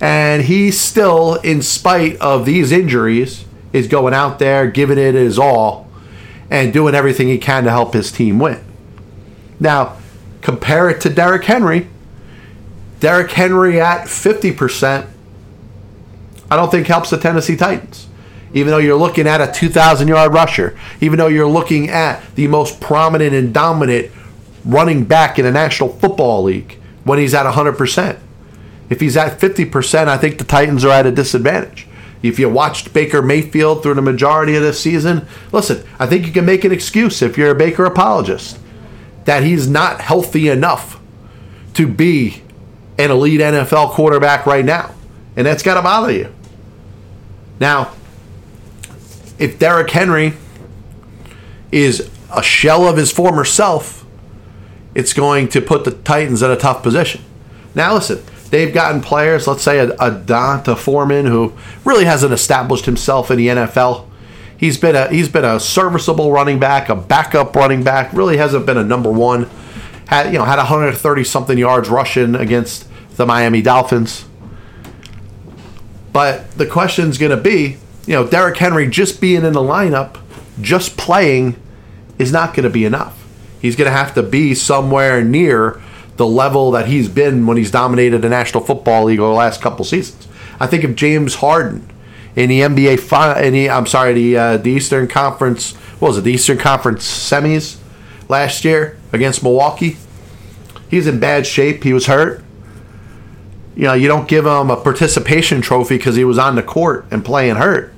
And 0.00 0.42
he 0.42 0.70
still, 0.70 1.36
in 1.36 1.62
spite 1.62 2.16
of 2.20 2.46
these 2.46 2.70
injuries, 2.70 3.44
is 3.72 3.88
going 3.88 4.14
out 4.14 4.38
there, 4.38 4.70
giving 4.70 4.98
it 4.98 5.14
his 5.14 5.38
all, 5.38 5.88
and 6.50 6.72
doing 6.72 6.94
everything 6.94 7.26
he 7.26 7.38
can 7.38 7.64
to 7.64 7.70
help 7.70 7.94
his 7.94 8.12
team 8.12 8.38
win. 8.38 8.67
Now, 9.60 9.96
compare 10.40 10.88
it 10.88 11.00
to 11.02 11.10
Derrick 11.10 11.44
Henry. 11.44 11.88
Derrick 13.00 13.30
Henry 13.30 13.80
at 13.80 14.06
50%, 14.06 15.08
I 16.50 16.56
don't 16.56 16.70
think 16.70 16.86
helps 16.86 17.10
the 17.10 17.18
Tennessee 17.18 17.56
Titans. 17.56 18.08
Even 18.54 18.70
though 18.70 18.78
you're 18.78 18.96
looking 18.96 19.26
at 19.26 19.40
a 19.40 19.52
2,000 19.52 20.08
yard 20.08 20.32
rusher, 20.32 20.76
even 21.00 21.18
though 21.18 21.26
you're 21.26 21.46
looking 21.46 21.90
at 21.90 22.22
the 22.34 22.48
most 22.48 22.80
prominent 22.80 23.34
and 23.34 23.52
dominant 23.52 24.10
running 24.64 25.04
back 25.04 25.38
in 25.38 25.44
the 25.44 25.52
National 25.52 25.90
Football 25.90 26.44
League 26.44 26.78
when 27.04 27.18
he's 27.18 27.34
at 27.34 27.46
100%. 27.46 28.18
If 28.88 29.00
he's 29.00 29.16
at 29.18 29.38
50%, 29.38 30.08
I 30.08 30.16
think 30.16 30.38
the 30.38 30.44
Titans 30.44 30.84
are 30.84 30.90
at 30.90 31.06
a 31.06 31.12
disadvantage. 31.12 31.86
If 32.22 32.38
you 32.38 32.48
watched 32.48 32.94
Baker 32.94 33.20
Mayfield 33.22 33.82
through 33.82 33.94
the 33.94 34.02
majority 34.02 34.56
of 34.56 34.62
this 34.62 34.80
season, 34.80 35.26
listen, 35.52 35.86
I 35.98 36.06
think 36.06 36.26
you 36.26 36.32
can 36.32 36.46
make 36.46 36.64
an 36.64 36.72
excuse 36.72 37.20
if 37.22 37.36
you're 37.36 37.50
a 37.50 37.54
Baker 37.54 37.84
apologist 37.84 38.58
that 39.28 39.42
he's 39.42 39.68
not 39.68 40.00
healthy 40.00 40.48
enough 40.48 40.98
to 41.74 41.86
be 41.86 42.42
an 42.96 43.10
elite 43.10 43.42
NFL 43.42 43.90
quarterback 43.90 44.46
right 44.46 44.64
now. 44.64 44.94
And 45.36 45.46
that's 45.46 45.62
got 45.62 45.74
to 45.74 45.82
bother 45.82 46.10
you. 46.10 46.32
Now, 47.60 47.92
if 49.38 49.58
Derrick 49.58 49.90
Henry 49.90 50.32
is 51.70 52.08
a 52.34 52.42
shell 52.42 52.88
of 52.88 52.96
his 52.96 53.12
former 53.12 53.44
self, 53.44 54.06
it's 54.94 55.12
going 55.12 55.48
to 55.48 55.60
put 55.60 55.84
the 55.84 55.90
Titans 55.90 56.40
in 56.40 56.50
a 56.50 56.56
tough 56.56 56.82
position. 56.82 57.22
Now, 57.74 57.92
listen, 57.92 58.22
they've 58.48 58.72
gotten 58.72 59.02
players, 59.02 59.46
let's 59.46 59.62
say 59.62 59.78
a, 59.78 59.90
a 60.00 60.10
D'Onta 60.10 60.74
Foreman, 60.74 61.26
who 61.26 61.52
really 61.84 62.06
hasn't 62.06 62.32
established 62.32 62.86
himself 62.86 63.30
in 63.30 63.36
the 63.36 63.48
NFL. 63.48 64.07
He's 64.58 64.76
been 64.76 64.96
a 64.96 65.08
he's 65.08 65.28
been 65.28 65.44
a 65.44 65.60
serviceable 65.60 66.32
running 66.32 66.58
back, 66.58 66.88
a 66.88 66.96
backup 66.96 67.54
running 67.54 67.84
back. 67.84 68.12
Really 68.12 68.36
hasn't 68.36 68.66
been 68.66 68.76
a 68.76 68.84
number 68.84 69.10
one. 69.10 69.48
Had 70.06 70.32
you 70.32 70.38
know 70.38 70.44
had 70.44 70.56
130 70.56 71.24
something 71.24 71.56
yards 71.56 71.88
rushing 71.88 72.34
against 72.34 72.86
the 73.16 73.24
Miami 73.24 73.62
Dolphins. 73.62 74.24
But 76.12 76.50
the 76.52 76.66
question's 76.66 77.18
going 77.18 77.30
to 77.30 77.36
be, 77.36 77.76
you 78.06 78.14
know, 78.14 78.26
Derrick 78.26 78.56
Henry 78.56 78.88
just 78.88 79.20
being 79.20 79.44
in 79.44 79.52
the 79.52 79.60
lineup, 79.60 80.18
just 80.60 80.96
playing, 80.96 81.60
is 82.18 82.32
not 82.32 82.54
going 82.54 82.64
to 82.64 82.70
be 82.70 82.84
enough. 82.84 83.24
He's 83.60 83.76
going 83.76 83.90
to 83.90 83.96
have 83.96 84.14
to 84.14 84.22
be 84.22 84.54
somewhere 84.54 85.22
near 85.22 85.80
the 86.16 86.26
level 86.26 86.72
that 86.72 86.88
he's 86.88 87.08
been 87.08 87.46
when 87.46 87.56
he's 87.56 87.70
dominated 87.70 88.22
the 88.22 88.28
National 88.28 88.64
Football 88.64 89.04
League 89.04 89.20
over 89.20 89.28
the 89.28 89.36
last 89.36 89.60
couple 89.60 89.84
seasons. 89.84 90.26
I 90.58 90.66
think 90.66 90.82
if 90.82 90.96
James 90.96 91.36
Harden 91.36 91.88
in 92.38 92.48
the 92.48 92.60
NBA, 92.60 93.00
fi- 93.00 93.40
in 93.42 93.52
the, 93.52 93.68
I'm 93.68 93.86
sorry, 93.86 94.12
the 94.12 94.36
uh, 94.36 94.56
the 94.58 94.70
Eastern 94.70 95.08
Conference, 95.08 95.72
what 95.98 96.10
was 96.10 96.18
it, 96.18 96.20
the 96.20 96.32
Eastern 96.32 96.56
Conference 96.56 97.04
semis 97.04 97.78
last 98.28 98.64
year 98.64 98.96
against 99.12 99.42
Milwaukee, 99.42 99.96
he's 100.88 101.08
in 101.08 101.18
bad 101.18 101.48
shape. 101.48 101.82
He 101.82 101.92
was 101.92 102.06
hurt. 102.06 102.44
You 103.74 103.84
know, 103.84 103.94
you 103.94 104.06
don't 104.06 104.28
give 104.28 104.46
him 104.46 104.70
a 104.70 104.76
participation 104.76 105.60
trophy 105.60 105.96
because 105.96 106.14
he 106.14 106.22
was 106.24 106.38
on 106.38 106.54
the 106.54 106.62
court 106.62 107.06
and 107.10 107.24
playing 107.24 107.56
hurt. 107.56 107.92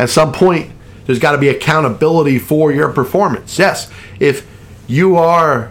At 0.00 0.10
some 0.10 0.32
point, 0.32 0.72
there's 1.06 1.20
got 1.20 1.32
to 1.32 1.38
be 1.38 1.48
accountability 1.48 2.40
for 2.40 2.72
your 2.72 2.88
performance. 2.88 3.56
Yes, 3.56 3.88
if 4.18 4.48
you 4.88 5.14
are 5.14 5.70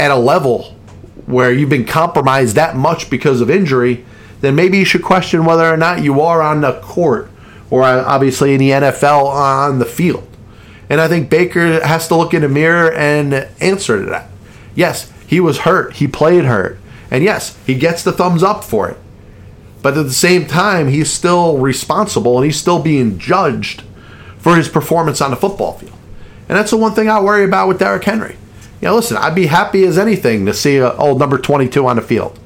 at 0.00 0.10
a 0.10 0.16
level 0.16 0.74
where 1.26 1.52
you've 1.52 1.70
been 1.70 1.84
compromised 1.84 2.56
that 2.56 2.74
much 2.74 3.08
because 3.08 3.40
of 3.40 3.48
injury, 3.50 4.04
then 4.40 4.54
maybe 4.54 4.78
you 4.78 4.84
should 4.84 5.02
question 5.02 5.44
whether 5.44 5.64
or 5.64 5.76
not 5.76 6.02
you 6.02 6.20
are 6.20 6.42
on 6.42 6.60
the 6.60 6.80
court 6.80 7.30
or 7.70 7.82
uh, 7.82 8.04
obviously 8.04 8.54
in 8.54 8.60
the 8.60 8.70
NFL 8.70 9.26
on 9.26 9.78
the 9.78 9.84
field. 9.84 10.26
And 10.88 11.00
I 11.00 11.08
think 11.08 11.30
Baker 11.30 11.84
has 11.86 12.08
to 12.08 12.16
look 12.16 12.34
in 12.34 12.42
the 12.42 12.48
mirror 12.48 12.92
and 12.92 13.32
answer 13.60 14.00
to 14.00 14.10
that. 14.10 14.28
Yes, 14.74 15.12
he 15.26 15.38
was 15.38 15.58
hurt. 15.58 15.94
He 15.94 16.08
played 16.08 16.44
hurt. 16.44 16.78
And 17.10 17.22
yes, 17.22 17.56
he 17.64 17.74
gets 17.76 18.02
the 18.02 18.12
thumbs 18.12 18.42
up 18.42 18.64
for 18.64 18.88
it. 18.88 18.96
But 19.82 19.96
at 19.96 20.04
the 20.04 20.12
same 20.12 20.46
time, 20.46 20.88
he's 20.88 21.10
still 21.10 21.58
responsible 21.58 22.36
and 22.36 22.44
he's 22.44 22.60
still 22.60 22.82
being 22.82 23.18
judged 23.18 23.84
for 24.38 24.56
his 24.56 24.68
performance 24.68 25.20
on 25.20 25.30
the 25.30 25.36
football 25.36 25.74
field. 25.78 25.96
And 26.48 26.58
that's 26.58 26.70
the 26.70 26.76
one 26.76 26.94
thing 26.94 27.08
I 27.08 27.20
worry 27.20 27.44
about 27.44 27.68
with 27.68 27.78
Derrick 27.78 28.04
Henry. 28.04 28.36
You 28.80 28.88
know, 28.88 28.96
listen, 28.96 29.16
I'd 29.16 29.34
be 29.34 29.46
happy 29.46 29.84
as 29.84 29.98
anything 29.98 30.46
to 30.46 30.54
see 30.54 30.78
a 30.78 30.92
old 30.94 31.18
number 31.18 31.38
22 31.38 31.86
on 31.86 31.96
the 31.96 32.02
field. 32.02 32.38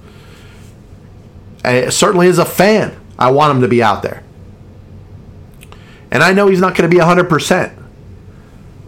Certainly 1.65 2.29
as 2.29 2.39
a 2.39 2.45
fan, 2.45 3.01
I 3.19 3.31
want 3.31 3.57
him 3.57 3.63
to 3.63 3.69
be 3.69 3.83
out 3.83 4.03
there. 4.03 4.23
And 6.11 6.23
I 6.23 6.33
know 6.33 6.49
he's 6.49 6.61
not 6.61 6.77
going 6.77 6.89
to 6.89 6.95
be 6.95 7.03
100%. 7.03 7.85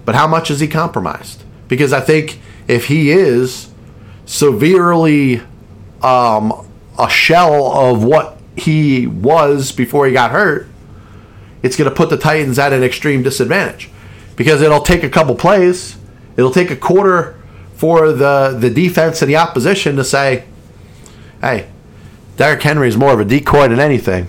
But 0.05 0.15
how 0.15 0.27
much 0.27 0.51
is 0.51 0.61
he 0.61 0.69
compromised? 0.69 1.43
Because 1.69 1.93
I 1.93 2.01
think 2.01 2.39
if 2.69 2.87
he 2.87 3.11
is 3.11 3.71
severely 4.25 5.41
um, 6.03 6.67
a 6.99 7.09
shell 7.09 7.73
of 7.73 8.05
what 8.05 8.39
he 8.57 9.07
was 9.07 9.73
before 9.73 10.07
he 10.07 10.13
got 10.13 10.31
hurt, 10.31 10.69
it's 11.63 11.77
going 11.77 11.91
to 11.91 11.95
put 11.95 12.11
the 12.11 12.17
Titans 12.17 12.59
at 12.59 12.73
an 12.73 12.85
extreme 12.85 13.23
disadvantage. 13.23 13.91
Because 14.37 14.63
it'll 14.63 14.83
take 14.83 15.03
a 15.03 15.09
couple 15.09 15.35
plays, 15.35 15.97
it'll 16.37 16.53
take 16.53 16.71
a 16.71 16.77
quarter 16.77 17.37
for 17.75 18.13
the, 18.13 18.57
the 18.59 18.71
defense 18.71 19.23
and 19.23 19.31
the 19.31 19.37
opposition 19.37 19.97
to 19.97 20.05
say, 20.05 20.45
hey, 21.41 21.69
Derrick 22.37 22.63
Henry 22.63 22.89
is 22.89 22.97
more 22.97 23.13
of 23.13 23.21
a 23.21 23.25
decoy 23.25 23.69
than 23.69 23.81
anything. 23.81 24.29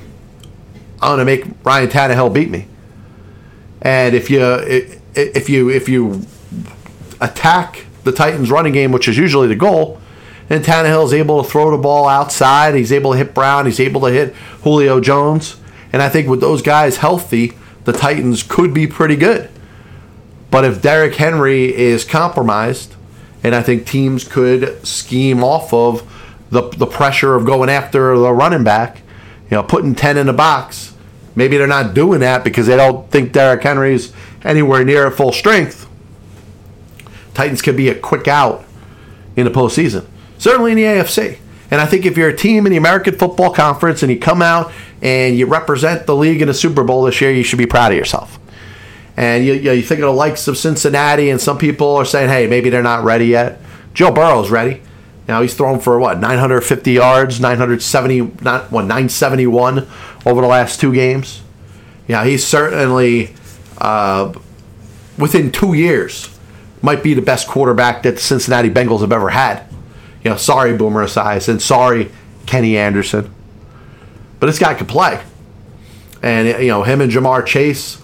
I'm 1.01 1.17
going 1.17 1.19
to 1.19 1.25
make 1.25 1.65
Ryan 1.65 1.89
Tannehill 1.89 2.33
beat 2.33 2.49
me. 2.49 2.67
And 3.81 4.15
if 4.15 4.29
you 4.29 4.41
if 5.13 5.49
you 5.49 5.69
if 5.69 5.87
you 5.87 6.25
attack 7.21 7.85
the 8.03 8.11
Titans 8.11 8.49
running 8.49 8.73
game, 8.73 8.91
which 8.91 9.07
is 9.07 9.17
usually 9.17 9.47
the 9.47 9.55
goal, 9.55 10.01
and 10.49 10.65
is 10.65 11.13
able 11.13 11.43
to 11.43 11.49
throw 11.49 11.71
the 11.71 11.77
ball 11.77 12.07
outside, 12.07 12.75
he's 12.75 12.91
able 12.91 13.11
to 13.11 13.17
hit 13.17 13.33
Brown, 13.33 13.65
he's 13.65 13.79
able 13.79 14.01
to 14.01 14.07
hit 14.07 14.33
Julio 14.63 14.99
Jones, 14.99 15.57
and 15.93 16.01
I 16.01 16.09
think 16.09 16.27
with 16.27 16.41
those 16.41 16.61
guys 16.61 16.97
healthy, 16.97 17.53
the 17.83 17.93
Titans 17.93 18.43
could 18.43 18.73
be 18.73 18.87
pretty 18.87 19.15
good. 19.15 19.49
But 20.49 20.65
if 20.65 20.81
Derrick 20.81 21.15
Henry 21.15 21.75
is 21.75 22.03
compromised, 22.03 22.95
and 23.43 23.53
I 23.53 23.61
think 23.61 23.85
teams 23.85 24.23
could 24.23 24.85
scheme 24.85 25.43
off 25.43 25.73
of 25.73 26.01
the, 26.49 26.69
the 26.69 26.85
pressure 26.85 27.35
of 27.35 27.45
going 27.45 27.69
after 27.69 28.17
the 28.17 28.33
running 28.33 28.63
back, 28.63 29.01
you 29.49 29.57
know, 29.57 29.63
putting 29.63 29.95
10 29.95 30.17
in 30.17 30.27
the 30.27 30.33
box. 30.33 30.93
Maybe 31.35 31.57
they're 31.57 31.67
not 31.67 31.93
doing 31.93 32.21
that 32.21 32.43
because 32.43 32.67
they 32.67 32.75
don't 32.75 33.09
think 33.11 33.31
Derrick 33.31 33.61
Henry's 33.61 34.11
anywhere 34.43 34.83
near 34.83 35.11
full 35.11 35.31
strength. 35.31 35.87
Titans 37.33 37.61
could 37.61 37.77
be 37.77 37.89
a 37.89 37.95
quick 37.95 38.27
out 38.27 38.65
in 39.35 39.45
the 39.45 39.51
postseason. 39.51 40.07
Certainly 40.37 40.71
in 40.71 40.77
the 40.77 40.83
AFC. 40.83 41.37
And 41.69 41.81
I 41.81 41.85
think 41.85 42.05
if 42.05 42.17
you're 42.17 42.29
a 42.29 42.35
team 42.35 42.65
in 42.65 42.71
the 42.71 42.77
American 42.77 43.15
Football 43.17 43.53
Conference 43.53 44.01
and 44.01 44.11
you 44.11 44.19
come 44.19 44.41
out 44.41 44.71
and 45.01 45.37
you 45.37 45.45
represent 45.45 46.05
the 46.05 46.15
league 46.15 46.41
in 46.41 46.49
a 46.49 46.53
Super 46.53 46.83
Bowl 46.83 47.03
this 47.03 47.19
year, 47.19 47.31
you 47.31 47.43
should 47.43 47.59
be 47.59 47.65
proud 47.65 47.91
of 47.91 47.97
yourself. 47.97 48.39
And 49.17 49.45
you, 49.45 49.53
you, 49.53 49.71
you 49.73 49.81
think 49.81 49.99
of 49.99 50.05
the 50.05 50.13
likes 50.13 50.47
of 50.47 50.57
Cincinnati, 50.57 51.29
and 51.29 51.41
some 51.41 51.57
people 51.57 51.95
are 51.95 52.05
saying, 52.05 52.29
hey, 52.29 52.47
maybe 52.47 52.69
they're 52.69 52.83
not 52.83 53.03
ready 53.03 53.25
yet. 53.25 53.59
Joe 53.93 54.11
Burrow's 54.11 54.49
ready. 54.49 54.81
Now 55.27 55.41
he's 55.41 55.53
thrown 55.53 55.79
for 55.79 55.99
what 55.99 56.19
950 56.19 56.91
yards, 56.91 57.39
970, 57.39 58.31
not 58.41 58.71
what 58.71 58.83
971 58.83 59.87
over 60.25 60.41
the 60.41 60.47
last 60.47 60.79
two 60.79 60.93
games. 60.93 61.41
Yeah, 62.07 62.23
he's 62.23 62.45
certainly 62.45 63.33
uh, 63.77 64.33
within 65.17 65.51
two 65.51 65.73
years 65.73 66.33
might 66.81 67.03
be 67.03 67.13
the 67.13 67.21
best 67.21 67.47
quarterback 67.47 68.03
that 68.03 68.15
the 68.15 68.21
Cincinnati 68.21 68.69
Bengals 68.69 69.01
have 69.01 69.11
ever 69.11 69.29
had. 69.29 69.63
You 70.23 70.31
know, 70.31 70.37
sorry 70.37 70.75
Boomer 70.77 71.05
Esiason, 71.05 71.49
and 71.49 71.61
sorry 71.61 72.11
Kenny 72.45 72.77
Anderson, 72.77 73.33
but 74.39 74.47
this 74.47 74.59
guy 74.59 74.73
could 74.73 74.87
play. 74.87 75.21
And 76.21 76.47
you 76.63 76.69
know 76.69 76.83
him 76.83 77.01
and 77.01 77.11
Ja'Marr 77.11 77.45
Chase, 77.45 78.01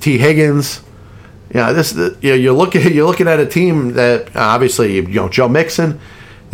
Tee 0.00 0.18
Higgins. 0.18 0.82
You 1.52 1.60
know, 1.60 1.72
this 1.74 1.94
you 1.94 2.30
know, 2.30 2.34
you're 2.34 2.54
looking 2.54 2.92
you're 2.94 3.06
looking 3.06 3.28
at 3.28 3.38
a 3.38 3.46
team 3.46 3.92
that 3.92 4.34
obviously 4.34 4.94
you 4.94 5.02
know 5.02 5.28
Joe 5.28 5.48
Mixon. 5.48 6.00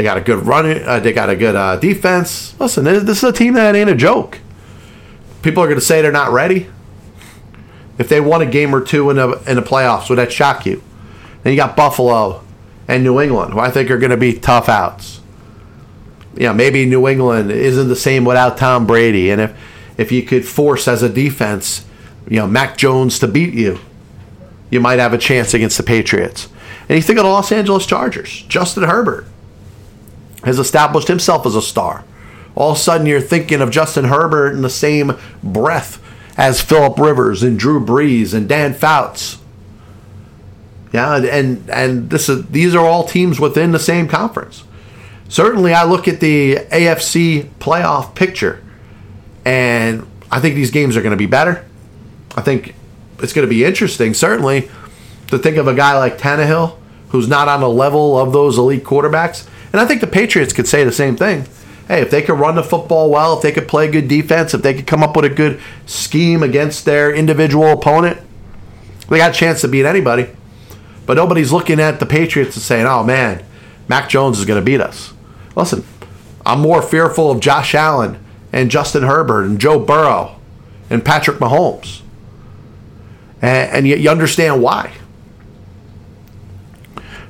They 0.01 0.05
got 0.05 0.17
a 0.17 0.23
good 0.23 0.47
run. 0.47 0.65
Uh, 0.65 0.99
they 0.99 1.13
got 1.13 1.29
a 1.29 1.37
good 1.37 1.55
uh, 1.55 1.77
defense. 1.77 2.59
Listen, 2.59 2.85
this, 2.85 3.03
this 3.03 3.19
is 3.19 3.25
a 3.25 3.33
team 3.35 3.53
that 3.53 3.77
ain't 3.77 3.91
a 3.91 3.95
joke. 3.95 4.39
People 5.43 5.63
are 5.63 5.67
going 5.67 5.79
to 5.79 5.85
say 5.85 6.01
they're 6.01 6.11
not 6.11 6.33
ready. 6.33 6.71
If 7.99 8.09
they 8.09 8.19
won 8.19 8.41
a 8.41 8.47
game 8.47 8.75
or 8.75 8.81
two 8.81 9.11
in 9.11 9.17
the 9.17 9.33
in 9.47 9.57
the 9.57 9.63
playoffs, 9.63 10.09
would 10.09 10.17
that 10.17 10.33
shock 10.33 10.65
you? 10.65 10.83
Then 11.43 11.53
you 11.53 11.59
got 11.59 11.77
Buffalo 11.77 12.43
and 12.89 13.05
New 13.05 13.21
England, 13.21 13.53
who 13.53 13.59
I 13.59 13.71
think 13.71 13.91
are 13.91 13.99
going 13.99 14.11
to 14.11 14.17
be 14.17 14.33
tough 14.33 14.71
outs. 14.71 15.21
You 16.35 16.45
know, 16.45 16.55
maybe 16.55 16.87
New 16.87 17.07
England 17.07 17.51
isn't 17.51 17.89
the 17.89 17.95
same 17.95 18.25
without 18.25 18.57
Tom 18.57 18.87
Brady, 18.87 19.31
and 19.31 19.39
if 19.39 19.55
if 19.99 20.11
you 20.11 20.23
could 20.23 20.47
force 20.47 20.89
as 20.89 21.03
a 21.03 21.11
defense, 21.11 21.85
you 22.27 22.37
know, 22.37 22.47
Mac 22.47 22.79
Jones 22.79 23.19
to 23.19 23.29
beat 23.29 23.53
you, 23.53 23.79
you 24.71 24.81
might 24.81 24.99
have 24.99 25.13
a 25.13 25.19
chance 25.19 25.53
against 25.53 25.77
the 25.77 25.83
Patriots. 25.83 26.49
And 26.89 26.97
you 26.97 27.03
think 27.03 27.19
of 27.19 27.27
the 27.27 27.31
Los 27.31 27.53
Angeles 27.53 27.85
Chargers, 27.85 28.47
Justin 28.49 28.85
Herbert 28.85 29.27
has 30.45 30.59
established 30.59 31.09
himself 31.09 31.47
as 31.47 31.55
a 31.55 31.63
star. 31.63 32.05
All 32.55 32.73
of 32.73 32.77
a 32.77 32.81
sudden, 32.81 33.07
you're 33.07 33.21
thinking 33.21 33.61
of 33.61 33.71
Justin 33.71 34.07
Herbert 34.07 34.53
in 34.53 34.63
the 34.63 34.71
same 34.71 35.17
breath 35.43 36.03
as 36.37 36.61
Philip 36.61 36.99
Rivers 36.99 37.43
and 37.43 37.59
Drew 37.59 37.85
Brees 37.85 38.35
and 38.35 38.49
Dan 38.49 38.75
Fouts. 38.75 39.39
Yeah, 40.93 41.17
and 41.17 41.71
and 41.71 42.11
this 42.11 42.29
is 42.29 42.47
these 42.47 42.75
are 42.75 42.85
all 42.85 43.05
teams 43.05 43.39
within 43.39 43.71
the 43.71 43.79
same 43.79 44.09
conference. 44.09 44.65
Certainly, 45.29 45.73
I 45.73 45.85
look 45.85 46.09
at 46.09 46.19
the 46.19 46.57
AFC 46.57 47.49
playoff 47.61 48.17
picture, 48.17 48.65
and 49.45 50.05
I 50.33 50.41
think 50.41 50.57
these 50.57 50.73
games 50.73 50.97
are 50.97 51.03
going 51.03 51.13
to 51.13 51.17
be 51.17 51.27
better. 51.27 51.65
I 52.37 52.41
think 52.41 52.75
it's 53.21 53.33
going 53.33 53.47
to 53.47 53.51
be 53.51 53.65
interesting, 53.65 54.15
certainly, 54.15 54.69
to 55.29 55.39
think 55.39 55.57
of 55.57 55.69
a 55.69 55.75
guy 55.75 55.97
like 55.97 56.19
Tannehill, 56.19 56.77
who's 57.11 57.29
not 57.29 57.47
on 57.47 57.61
the 57.61 57.69
level 57.69 58.19
of 58.19 58.33
those 58.33 58.59
elite 58.59 58.83
quarterbacks. 58.83 59.47
And 59.73 59.81
I 59.81 59.87
think 59.87 60.01
the 60.01 60.07
Patriots 60.07 60.53
could 60.53 60.67
say 60.67 60.85
the 60.85 60.93
same 60.93 61.17
thing. 61.17 61.47
Hey, 61.87 62.01
if 62.03 62.11
they 62.11 62.23
could 62.23 62.39
run 62.39 62.55
the 62.55 62.63
football 62.63 63.11
well, 63.11 63.37
if 63.37 63.43
they 63.43 63.53
could 63.53 63.67
play 63.67 63.91
good 63.91 64.09
defense, 64.09 64.55
if 64.55 64.63
they 64.63 64.75
could 64.75 64.87
come 64.87 65.03
up 65.03 65.17
with 65.17 65.25
a 65.25 65.31
good 65.31 65.61
scheme 65.87 66.43
against 66.43 66.85
their 66.85 67.13
individual 67.13 67.69
opponent, 67.69 68.21
they 69.09 69.19
got 69.19 69.33
a 69.33 69.35
chance 69.35 69.61
to 69.63 69.69
beat 69.69 69.85
anybody. 69.85 70.29
But 71.05 71.15
nobody's 71.15 71.51
looking 71.51 71.81
at 71.81 71.99
the 71.99 72.07
Patriots 72.07 72.55
and 72.55 72.63
saying, 72.63 72.87
oh 72.87 73.03
man, 73.03 73.45
Mac 73.89 74.09
Jones 74.09 74.39
is 74.39 74.45
going 74.45 74.61
to 74.61 74.65
beat 74.65 74.81
us. 74.81 75.13
Listen, 75.57 75.85
I'm 76.47 76.61
more 76.61 76.81
fearful 76.81 77.31
of 77.31 77.41
Josh 77.41 77.75
Allen 77.75 78.25
and 78.53 78.71
Justin 78.71 79.03
Herbert 79.03 79.45
and 79.45 79.61
Joe 79.61 79.79
Burrow 79.81 80.37
and 80.89 81.05
Patrick 81.05 81.39
Mahomes. 81.39 82.03
And, 83.43 83.87
you, 83.87 83.97
you 83.97 84.11
understand 84.11 84.63
why. 84.63 84.93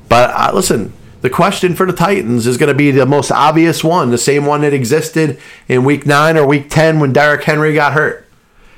But 0.09 0.31
uh, 0.35 0.51
listen, 0.53 0.93
the 1.21 1.31
question 1.31 1.75
for 1.75 1.87
the 1.87 1.93
Titans 1.93 2.47
is 2.47 2.57
going 2.57 2.69
to 2.69 2.75
be 2.75 2.91
the 2.91 3.07
most 3.07 3.31
obvious 3.31 3.85
one, 3.85 4.11
the 4.11 4.19
same 4.19 4.47
one 4.47 4.63
that 4.63 4.73
existed 4.73 5.39
in 5.69 5.85
week 5.85 6.07
9 6.07 6.37
or 6.37 6.47
week 6.47 6.71
10 6.71 7.01
when 7.01 7.13
Derrick 7.13 7.45
Henry 7.45 7.75
got 7.75 7.93
hurt. 7.93 8.27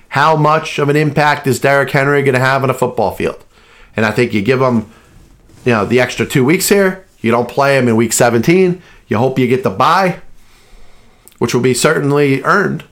How 0.08 0.36
much 0.36 0.78
of 0.78 0.88
an 0.88 0.96
impact 0.96 1.46
is 1.46 1.60
Derrick 1.60 1.90
Henry 1.90 2.22
going 2.22 2.34
to 2.34 2.40
have 2.40 2.62
on 2.62 2.70
a 2.70 2.74
football 2.74 3.12
field? 3.12 3.44
And 3.96 4.04
I 4.04 4.10
think 4.10 4.32
you 4.32 4.42
give 4.42 4.60
him 4.60 4.90
you 5.64 5.72
know, 5.72 5.84
the 5.84 6.00
extra 6.00 6.26
2 6.26 6.44
weeks 6.44 6.68
here, 6.68 7.06
you 7.20 7.30
don't 7.30 7.48
play 7.48 7.78
him 7.78 7.88
in 7.88 7.96
week 7.96 8.12
17, 8.12 8.82
you 9.08 9.18
hope 9.18 9.38
you 9.38 9.46
get 9.46 9.62
the 9.62 9.70
bye, 9.70 10.20
which 11.38 11.54
will 11.54 11.60
be 11.60 11.74
certainly 11.74 12.42
earned. 12.42 12.84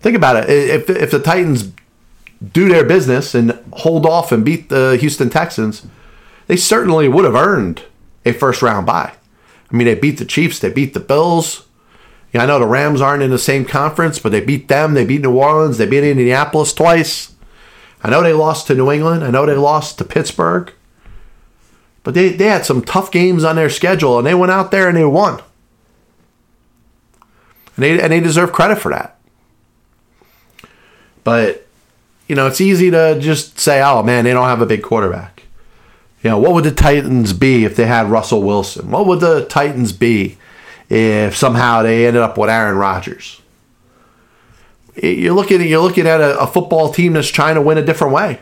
Think 0.00 0.16
about 0.16 0.36
it. 0.36 0.48
If 0.48 0.88
if 0.88 1.10
the 1.10 1.18
Titans 1.18 1.72
do 2.52 2.68
their 2.68 2.84
business 2.84 3.34
and 3.34 3.58
hold 3.72 4.06
off 4.06 4.30
and 4.30 4.44
beat 4.44 4.68
the 4.68 4.96
Houston 5.00 5.30
Texans, 5.30 5.86
they 6.46 6.56
certainly 6.56 7.08
would 7.08 7.24
have 7.24 7.34
earned 7.34 7.82
a 8.26 8.32
first 8.32 8.60
round 8.60 8.84
bye. 8.84 9.14
I 9.70 9.76
mean, 9.76 9.86
they 9.86 9.94
beat 9.94 10.18
the 10.18 10.24
Chiefs, 10.26 10.58
they 10.58 10.70
beat 10.70 10.92
the 10.92 11.00
Bills. 11.00 11.66
Yeah, 12.32 12.42
I 12.42 12.46
know 12.46 12.58
the 12.58 12.66
Rams 12.66 13.00
aren't 13.00 13.22
in 13.22 13.30
the 13.30 13.38
same 13.38 13.64
conference, 13.64 14.18
but 14.18 14.30
they 14.30 14.40
beat 14.40 14.68
them. 14.68 14.92
They 14.92 15.06
beat 15.06 15.22
New 15.22 15.38
Orleans. 15.38 15.78
They 15.78 15.86
beat 15.86 16.04
Indianapolis 16.04 16.74
twice. 16.74 17.34
I 18.02 18.10
know 18.10 18.22
they 18.22 18.32
lost 18.34 18.66
to 18.66 18.74
New 18.74 18.90
England. 18.90 19.24
I 19.24 19.30
know 19.30 19.46
they 19.46 19.54
lost 19.54 19.96
to 19.98 20.04
Pittsburgh. 20.04 20.72
But 22.02 22.14
they, 22.14 22.28
they 22.28 22.46
had 22.46 22.66
some 22.66 22.82
tough 22.82 23.10
games 23.10 23.42
on 23.42 23.56
their 23.56 23.70
schedule, 23.70 24.18
and 24.18 24.26
they 24.26 24.34
went 24.34 24.52
out 24.52 24.70
there 24.70 24.88
and 24.88 24.96
they 24.96 25.04
won. 25.04 25.40
And 27.76 27.84
they, 27.84 28.00
and 28.00 28.12
they 28.12 28.20
deserve 28.20 28.52
credit 28.52 28.78
for 28.78 28.90
that. 28.90 29.18
But, 31.24 31.66
you 32.28 32.36
know, 32.36 32.46
it's 32.46 32.60
easy 32.60 32.90
to 32.90 33.18
just 33.18 33.58
say, 33.58 33.82
oh, 33.82 34.02
man, 34.02 34.24
they 34.24 34.32
don't 34.32 34.48
have 34.48 34.60
a 34.60 34.66
big 34.66 34.82
quarterback. 34.82 35.44
You 36.26 36.32
know, 36.32 36.38
what 36.38 36.54
would 36.54 36.64
the 36.64 36.72
Titans 36.72 37.32
be 37.32 37.64
if 37.64 37.76
they 37.76 37.86
had 37.86 38.10
Russell 38.10 38.42
Wilson? 38.42 38.90
What 38.90 39.06
would 39.06 39.20
the 39.20 39.44
Titans 39.44 39.92
be 39.92 40.38
if 40.88 41.36
somehow 41.36 41.82
they 41.82 42.04
ended 42.04 42.20
up 42.20 42.36
with 42.36 42.50
Aaron 42.50 42.76
Rodgers? 42.76 43.40
You're 45.00 45.34
looking, 45.34 45.62
you're 45.62 45.80
looking 45.80 46.08
at 46.08 46.20
a, 46.20 46.36
a 46.40 46.48
football 46.48 46.92
team 46.92 47.12
that's 47.12 47.28
trying 47.28 47.54
to 47.54 47.62
win 47.62 47.78
a 47.78 47.84
different 47.84 48.12
way. 48.12 48.40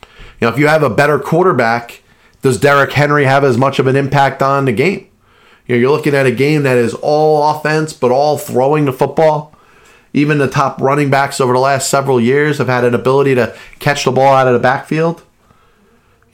You 0.00 0.08
know, 0.40 0.48
if 0.48 0.58
you 0.58 0.66
have 0.66 0.82
a 0.82 0.88
better 0.88 1.18
quarterback, 1.18 2.02
does 2.40 2.58
Derrick 2.58 2.92
Henry 2.92 3.24
have 3.24 3.44
as 3.44 3.58
much 3.58 3.78
of 3.78 3.86
an 3.86 3.94
impact 3.94 4.40
on 4.40 4.64
the 4.64 4.72
game? 4.72 5.08
You 5.66 5.74
know, 5.74 5.80
you're 5.80 5.90
looking 5.90 6.14
at 6.14 6.24
a 6.24 6.32
game 6.32 6.62
that 6.62 6.78
is 6.78 6.94
all 6.94 7.50
offense, 7.50 7.92
but 7.92 8.10
all 8.10 8.38
throwing 8.38 8.86
the 8.86 8.94
football. 8.94 9.54
Even 10.14 10.38
the 10.38 10.48
top 10.48 10.80
running 10.80 11.10
backs 11.10 11.38
over 11.38 11.52
the 11.52 11.58
last 11.58 11.90
several 11.90 12.18
years 12.18 12.56
have 12.56 12.68
had 12.68 12.84
an 12.84 12.94
ability 12.94 13.34
to 13.34 13.54
catch 13.78 14.06
the 14.06 14.10
ball 14.10 14.32
out 14.32 14.46
of 14.46 14.54
the 14.54 14.58
backfield. 14.58 15.22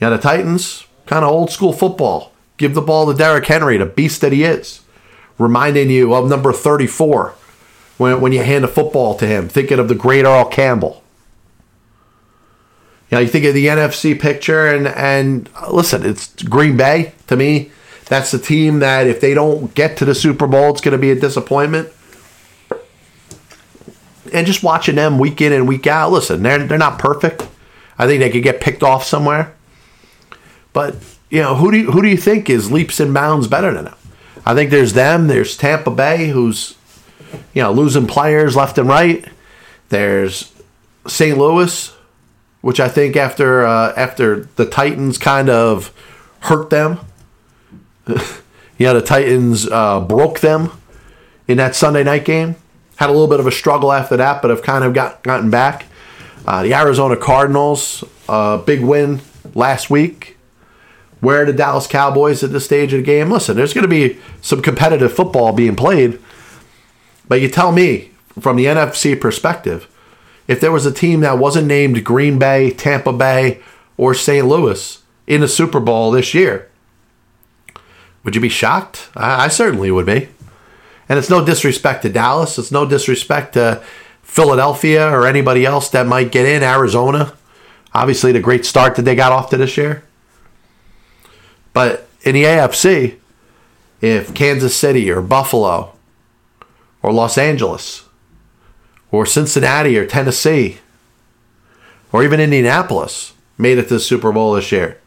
Know, 0.01 0.09
the 0.09 0.17
Titans, 0.17 0.85
kind 1.05 1.23
of 1.23 1.31
old 1.31 1.51
school 1.51 1.73
football. 1.73 2.31
Give 2.57 2.73
the 2.73 2.81
ball 2.81 3.11
to 3.11 3.17
Derrick 3.17 3.45
Henry, 3.45 3.77
the 3.77 3.85
beast 3.85 4.21
that 4.21 4.31
he 4.31 4.43
is. 4.43 4.81
Reminding 5.37 5.89
you 5.89 6.13
of 6.13 6.29
number 6.29 6.53
34 6.53 7.35
when, 7.97 8.21
when 8.21 8.31
you 8.31 8.43
hand 8.43 8.63
the 8.63 8.69
football 8.69 9.15
to 9.15 9.25
him, 9.25 9.49
thinking 9.49 9.79
of 9.79 9.89
the 9.89 9.95
great 9.95 10.25
Earl 10.25 10.45
Campbell. 10.45 11.03
You 13.09 13.17
know, 13.17 13.21
you 13.21 13.27
think 13.27 13.45
of 13.45 13.53
the 13.53 13.67
NFC 13.67 14.19
picture, 14.19 14.67
and 14.67 14.87
and 14.87 15.49
uh, 15.55 15.71
listen, 15.71 16.05
it's 16.05 16.41
Green 16.43 16.75
Bay 16.75 17.13
to 17.27 17.35
me. 17.35 17.71
That's 18.07 18.31
the 18.31 18.39
team 18.39 18.79
that 18.79 19.07
if 19.07 19.21
they 19.21 19.33
don't 19.33 19.73
get 19.75 19.97
to 19.97 20.05
the 20.05 20.15
Super 20.15 20.47
Bowl, 20.47 20.71
it's 20.71 20.81
going 20.81 20.93
to 20.93 20.97
be 20.97 21.11
a 21.11 21.15
disappointment. 21.15 21.89
And 24.33 24.47
just 24.47 24.63
watching 24.63 24.95
them 24.95 25.19
week 25.19 25.39
in 25.39 25.53
and 25.53 25.67
week 25.67 25.85
out, 25.85 26.11
listen, 26.11 26.41
they're 26.41 26.65
they're 26.65 26.77
not 26.77 26.97
perfect. 26.97 27.47
I 27.97 28.07
think 28.07 28.21
they 28.21 28.29
could 28.29 28.43
get 28.43 28.59
picked 28.59 28.83
off 28.83 29.03
somewhere. 29.03 29.55
But 30.75 30.95
you 31.29 31.41
know, 31.41 31.55
who 31.55 31.71
do 31.71 31.77
you, 31.77 31.91
who 31.91 32.01
do 32.01 32.09
you 32.09 32.17
think 32.17 32.49
is 32.49 32.69
leaps 32.69 32.99
and 32.99 33.13
bounds 33.13 33.47
better 33.47 33.73
than 33.73 33.85
them? 33.85 33.95
I 34.45 34.53
think 34.53 34.71
there's 34.71 34.91
them. 34.91 35.27
There's 35.27 35.55
Tampa 35.55 35.89
Bay, 35.89 36.27
who's 36.27 36.75
you 37.53 37.63
know 37.63 37.71
losing 37.71 38.07
players 38.07 38.57
left 38.57 38.77
and 38.77 38.89
right. 38.89 39.25
There's 39.87 40.53
St. 41.07 41.37
Louis, 41.37 41.95
which 42.59 42.81
I 42.81 42.89
think 42.89 43.15
after 43.15 43.65
uh, 43.65 43.93
after 43.95 44.49
the 44.57 44.65
Titans 44.65 45.17
kind 45.17 45.49
of 45.49 45.93
hurt 46.41 46.69
them, 46.69 46.99
yeah, 48.77 48.91
the 48.91 49.01
Titans 49.01 49.69
uh, 49.69 50.01
broke 50.01 50.41
them 50.41 50.71
in 51.47 51.55
that 51.55 51.73
Sunday 51.73 52.03
night 52.03 52.25
game. 52.25 52.57
Had 52.97 53.09
a 53.09 53.13
little 53.13 53.29
bit 53.29 53.39
of 53.39 53.47
a 53.47 53.51
struggle 53.51 53.93
after 53.93 54.17
that, 54.17 54.41
but 54.41 54.51
have 54.51 54.61
kind 54.61 54.83
of 54.83 54.93
got 54.93 55.23
gotten 55.23 55.49
back. 55.49 55.85
Uh, 56.45 56.63
the 56.63 56.73
Arizona 56.73 57.15
Cardinals, 57.15 58.03
uh, 58.27 58.57
big 58.57 58.81
win 58.81 59.21
last 59.53 59.89
week. 59.89 60.34
Where 61.21 61.45
the 61.45 61.53
Dallas 61.53 61.87
Cowboys 61.87 62.43
at 62.43 62.51
this 62.51 62.65
stage 62.65 62.93
of 62.93 62.99
the 62.99 63.05
game? 63.05 63.31
Listen, 63.31 63.55
there's 63.55 63.73
going 63.73 63.83
to 63.83 63.87
be 63.87 64.19
some 64.41 64.61
competitive 64.61 65.13
football 65.13 65.53
being 65.53 65.75
played, 65.75 66.19
but 67.27 67.41
you 67.41 67.49
tell 67.49 67.71
me 67.71 68.11
from 68.39 68.57
the 68.57 68.65
NFC 68.65 69.19
perspective, 69.19 69.87
if 70.47 70.61
there 70.61 70.71
was 70.71 70.85
a 70.85 70.91
team 70.91 71.21
that 71.21 71.39
wasn't 71.39 71.67
named 71.67 72.03
Green 72.03 72.37
Bay, 72.37 72.69
Tampa 72.69 73.13
Bay, 73.13 73.61
or 73.97 74.13
St. 74.13 74.45
Louis 74.45 75.01
in 75.25 75.41
the 75.41 75.47
Super 75.47 75.79
Bowl 75.79 76.11
this 76.11 76.33
year, 76.33 76.69
would 78.23 78.35
you 78.35 78.41
be 78.41 78.49
shocked? 78.49 79.09
I, 79.15 79.45
I 79.45 79.47
certainly 79.47 79.89
would 79.91 80.05
be. 80.05 80.29
And 81.07 81.19
it's 81.19 81.29
no 81.29 81.45
disrespect 81.45 82.01
to 82.01 82.09
Dallas. 82.09 82.57
It's 82.57 82.71
no 82.71 82.85
disrespect 82.85 83.53
to 83.53 83.83
Philadelphia 84.23 85.07
or 85.09 85.27
anybody 85.27 85.65
else 85.65 85.89
that 85.89 86.07
might 86.07 86.31
get 86.31 86.45
in. 86.45 86.63
Arizona, 86.63 87.33
obviously, 87.93 88.31
the 88.31 88.39
great 88.39 88.65
start 88.65 88.95
that 88.95 89.03
they 89.03 89.15
got 89.15 89.31
off 89.31 89.49
to 89.51 89.57
this 89.57 89.77
year. 89.77 90.03
But 91.75 92.07
in 92.21 92.35
the 92.35 92.45
AFC, 92.45 93.17
if 93.99 94.33
Kansas 94.33 94.73
City 94.73 95.11
or 95.11 95.21
Buffalo 95.21 95.93
or 97.03 97.11
Los 97.11 97.37
Angeles 97.37 98.05
or 99.11 99.25
Cincinnati 99.25 99.97
or 99.97 100.05
Tennessee 100.05 100.77
or 102.13 102.23
even 102.23 102.39
Indianapolis 102.39 103.33
made 103.57 103.77
it 103.77 103.89
to 103.89 103.95
the 103.95 103.99
Super 103.99 104.31
Bowl 104.31 104.53
this 104.53 104.71
year, 104.71 105.01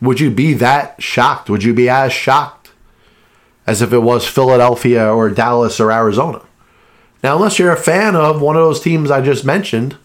would 0.00 0.20
you 0.20 0.30
be 0.30 0.54
that 0.54 1.02
shocked? 1.02 1.50
Would 1.50 1.64
you 1.64 1.74
be 1.74 1.90
as 1.90 2.14
shocked 2.14 2.70
as 3.66 3.82
if 3.82 3.92
it 3.92 3.98
was 3.98 4.26
Philadelphia 4.26 5.12
or 5.12 5.28
Dallas 5.28 5.78
or 5.78 5.92
Arizona? 5.92 6.40
Now, 7.22 7.36
unless 7.36 7.58
you're 7.58 7.72
a 7.72 7.76
fan 7.76 8.16
of 8.16 8.40
one 8.40 8.56
of 8.56 8.62
those 8.62 8.80
teams 8.80 9.10
I 9.10 9.20
just 9.20 9.44
mentioned, 9.44 9.98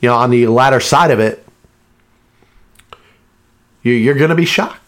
you 0.00 0.08
know, 0.08 0.14
on 0.14 0.30
the 0.30 0.46
latter 0.46 0.78
side 0.78 1.10
of 1.10 1.18
it, 1.18 1.44
you're 3.82 4.14
going 4.14 4.30
to 4.30 4.36
be 4.36 4.44
shocked. 4.44 4.78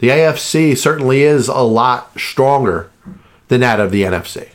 The 0.00 0.08
AFC 0.08 0.76
certainly 0.76 1.22
is 1.22 1.48
a 1.48 1.58
lot 1.58 2.18
stronger 2.18 2.90
than 3.48 3.60
that 3.60 3.80
of 3.80 3.90
the 3.90 4.02
NFC. 4.02 4.48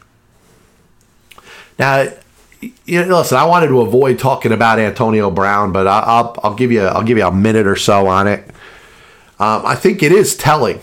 Now, 1.77 2.07
you 2.85 3.05
know, 3.05 3.19
listen, 3.19 3.37
I 3.37 3.45
wanted 3.45 3.67
to 3.67 3.81
avoid 3.81 4.17
talking 4.17 4.51
about 4.51 4.79
Antonio 4.79 5.29
Brown, 5.29 5.71
but 5.71 5.87
I'll, 5.87 6.37
I'll 6.43 6.55
give 6.55 6.71
you 6.71 6.81
I'll 6.81 7.03
give 7.03 7.17
you 7.17 7.25
a 7.25 7.31
minute 7.31 7.67
or 7.67 7.75
so 7.75 8.07
on 8.07 8.27
it. 8.27 8.47
Um, 9.37 9.65
I 9.65 9.75
think 9.75 10.01
it 10.01 10.11
is 10.11 10.35
telling 10.35 10.81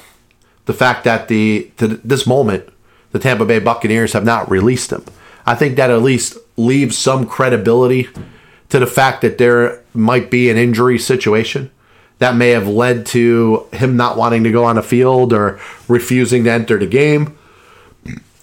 the 0.66 0.74
fact 0.74 1.04
that 1.04 1.26
the 1.26 1.70
to 1.78 1.88
this 1.88 2.26
moment 2.26 2.68
the 3.10 3.18
Tampa 3.18 3.44
Bay 3.44 3.58
Buccaneers 3.58 4.12
have 4.12 4.24
not 4.24 4.50
released 4.50 4.92
him. 4.92 5.04
I 5.44 5.54
think 5.54 5.76
that 5.76 5.90
at 5.90 6.02
least 6.02 6.36
leaves 6.56 6.96
some 6.96 7.26
credibility 7.26 8.08
to 8.68 8.78
the 8.78 8.86
fact 8.86 9.22
that 9.22 9.38
there 9.38 9.82
might 9.92 10.30
be 10.30 10.50
an 10.50 10.56
injury 10.56 10.98
situation 10.98 11.70
that 12.22 12.36
may 12.36 12.50
have 12.50 12.68
led 12.68 13.04
to 13.04 13.66
him 13.72 13.96
not 13.96 14.16
wanting 14.16 14.44
to 14.44 14.52
go 14.52 14.64
on 14.64 14.76
the 14.76 14.82
field 14.82 15.32
or 15.32 15.58
refusing 15.88 16.44
to 16.44 16.52
enter 16.52 16.78
the 16.78 16.86
game. 16.86 17.36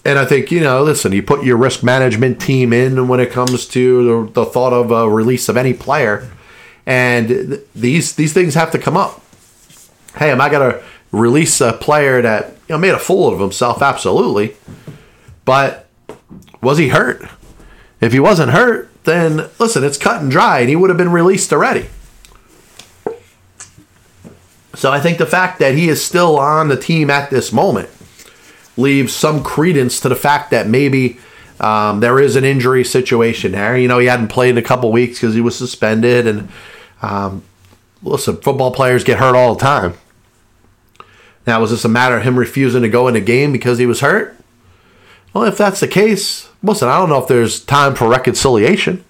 And 0.03 0.19
I 0.19 0.25
think, 0.25 0.51
you 0.51 0.59
know, 0.59 0.83
listen, 0.83 1.13
you 1.13 1.23
put 1.23 1.45
your 1.45 1.55
risk 1.55 1.81
management 1.81 2.41
team 2.41 2.73
in 2.73 3.07
when 3.07 3.21
it 3.21 3.31
comes 3.31 3.65
to 3.67 4.25
the, 4.25 4.31
the 4.33 4.45
thought 4.45 4.73
of 4.73 4.91
a 4.91 5.09
release 5.09 5.47
of 5.47 5.55
any 5.55 5.73
player. 5.73 6.29
And 6.85 7.27
th- 7.29 7.61
these 7.73 8.15
these 8.15 8.33
things 8.33 8.53
have 8.55 8.71
to 8.71 8.79
come 8.79 8.97
up. 8.97 9.21
Hey, 10.17 10.29
am 10.29 10.41
I 10.41 10.49
going 10.49 10.73
to 10.73 10.83
release 11.11 11.61
a 11.61 11.71
player 11.71 12.21
that 12.21 12.49
you 12.67 12.75
know 12.75 12.77
made 12.79 12.93
a 12.93 12.99
fool 12.99 13.31
of 13.31 13.39
himself? 13.39 13.81
Absolutely. 13.81 14.57
But 15.45 15.87
was 16.61 16.79
he 16.79 16.89
hurt? 16.89 17.23
If 18.01 18.11
he 18.11 18.19
wasn't 18.19 18.51
hurt, 18.51 18.89
then 19.05 19.49
listen, 19.57 19.85
it's 19.85 19.97
cut 19.97 20.21
and 20.21 20.29
dry, 20.29 20.59
and 20.59 20.69
he 20.69 20.75
would 20.75 20.89
have 20.89 20.97
been 20.97 21.11
released 21.11 21.53
already. 21.53 21.87
So 24.75 24.91
I 24.91 24.99
think 24.99 25.17
the 25.17 25.25
fact 25.25 25.59
that 25.59 25.73
he 25.75 25.89
is 25.89 26.03
still 26.03 26.37
on 26.37 26.67
the 26.67 26.77
team 26.77 27.09
at 27.09 27.29
this 27.29 27.51
moment 27.51 27.89
leaves 28.77 29.13
some 29.13 29.43
credence 29.43 29.99
to 30.01 30.09
the 30.09 30.15
fact 30.15 30.51
that 30.51 30.67
maybe 30.67 31.19
um, 31.59 31.99
there 31.99 32.19
is 32.19 32.35
an 32.35 32.45
injury 32.45 32.83
situation 32.83 33.51
there. 33.51 33.77
You 33.77 33.87
know, 33.87 33.99
he 33.99 34.07
hadn't 34.07 34.29
played 34.29 34.51
in 34.51 34.57
a 34.57 34.61
couple 34.61 34.91
weeks 34.91 35.19
because 35.19 35.35
he 35.35 35.41
was 35.41 35.57
suspended, 35.57 36.27
and 36.27 36.49
um, 37.01 37.43
listen, 38.01 38.37
football 38.37 38.71
players 38.71 39.03
get 39.03 39.19
hurt 39.19 39.35
all 39.35 39.55
the 39.55 39.61
time. 39.61 39.93
Now, 41.45 41.59
was 41.59 41.71
this 41.71 41.83
a 41.83 41.89
matter 41.89 42.17
of 42.17 42.23
him 42.23 42.37
refusing 42.37 42.83
to 42.83 42.89
go 42.89 43.07
in 43.07 43.15
a 43.15 43.21
game 43.21 43.51
because 43.51 43.79
he 43.79 43.85
was 43.85 44.01
hurt? 44.01 44.37
Well, 45.33 45.45
if 45.45 45.57
that's 45.57 45.79
the 45.79 45.87
case, 45.87 46.49
listen, 46.63 46.87
I 46.87 46.97
don't 46.97 47.09
know 47.09 47.21
if 47.21 47.27
there's 47.27 47.63
time 47.63 47.95
for 47.95 48.07
reconciliation. 48.07 49.03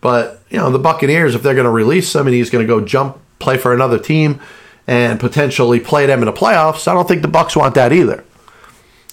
But, 0.00 0.42
you 0.50 0.58
know, 0.58 0.70
the 0.70 0.78
Buccaneers, 0.78 1.34
if 1.34 1.42
they're 1.42 1.54
going 1.54 1.64
to 1.64 1.70
release 1.70 2.14
him 2.14 2.26
and 2.26 2.34
he's 2.34 2.50
going 2.50 2.66
to 2.66 2.72
go 2.72 2.84
jump, 2.84 3.18
play 3.38 3.56
for 3.56 3.72
another 3.72 3.98
team, 3.98 4.40
and 4.86 5.18
potentially 5.18 5.80
play 5.80 6.06
them 6.06 6.20
in 6.20 6.26
the 6.26 6.32
playoffs, 6.32 6.88
I 6.88 6.94
don't 6.94 7.06
think 7.06 7.22
the 7.22 7.28
Bucks 7.28 7.56
want 7.56 7.74
that 7.74 7.92
either. 7.92 8.24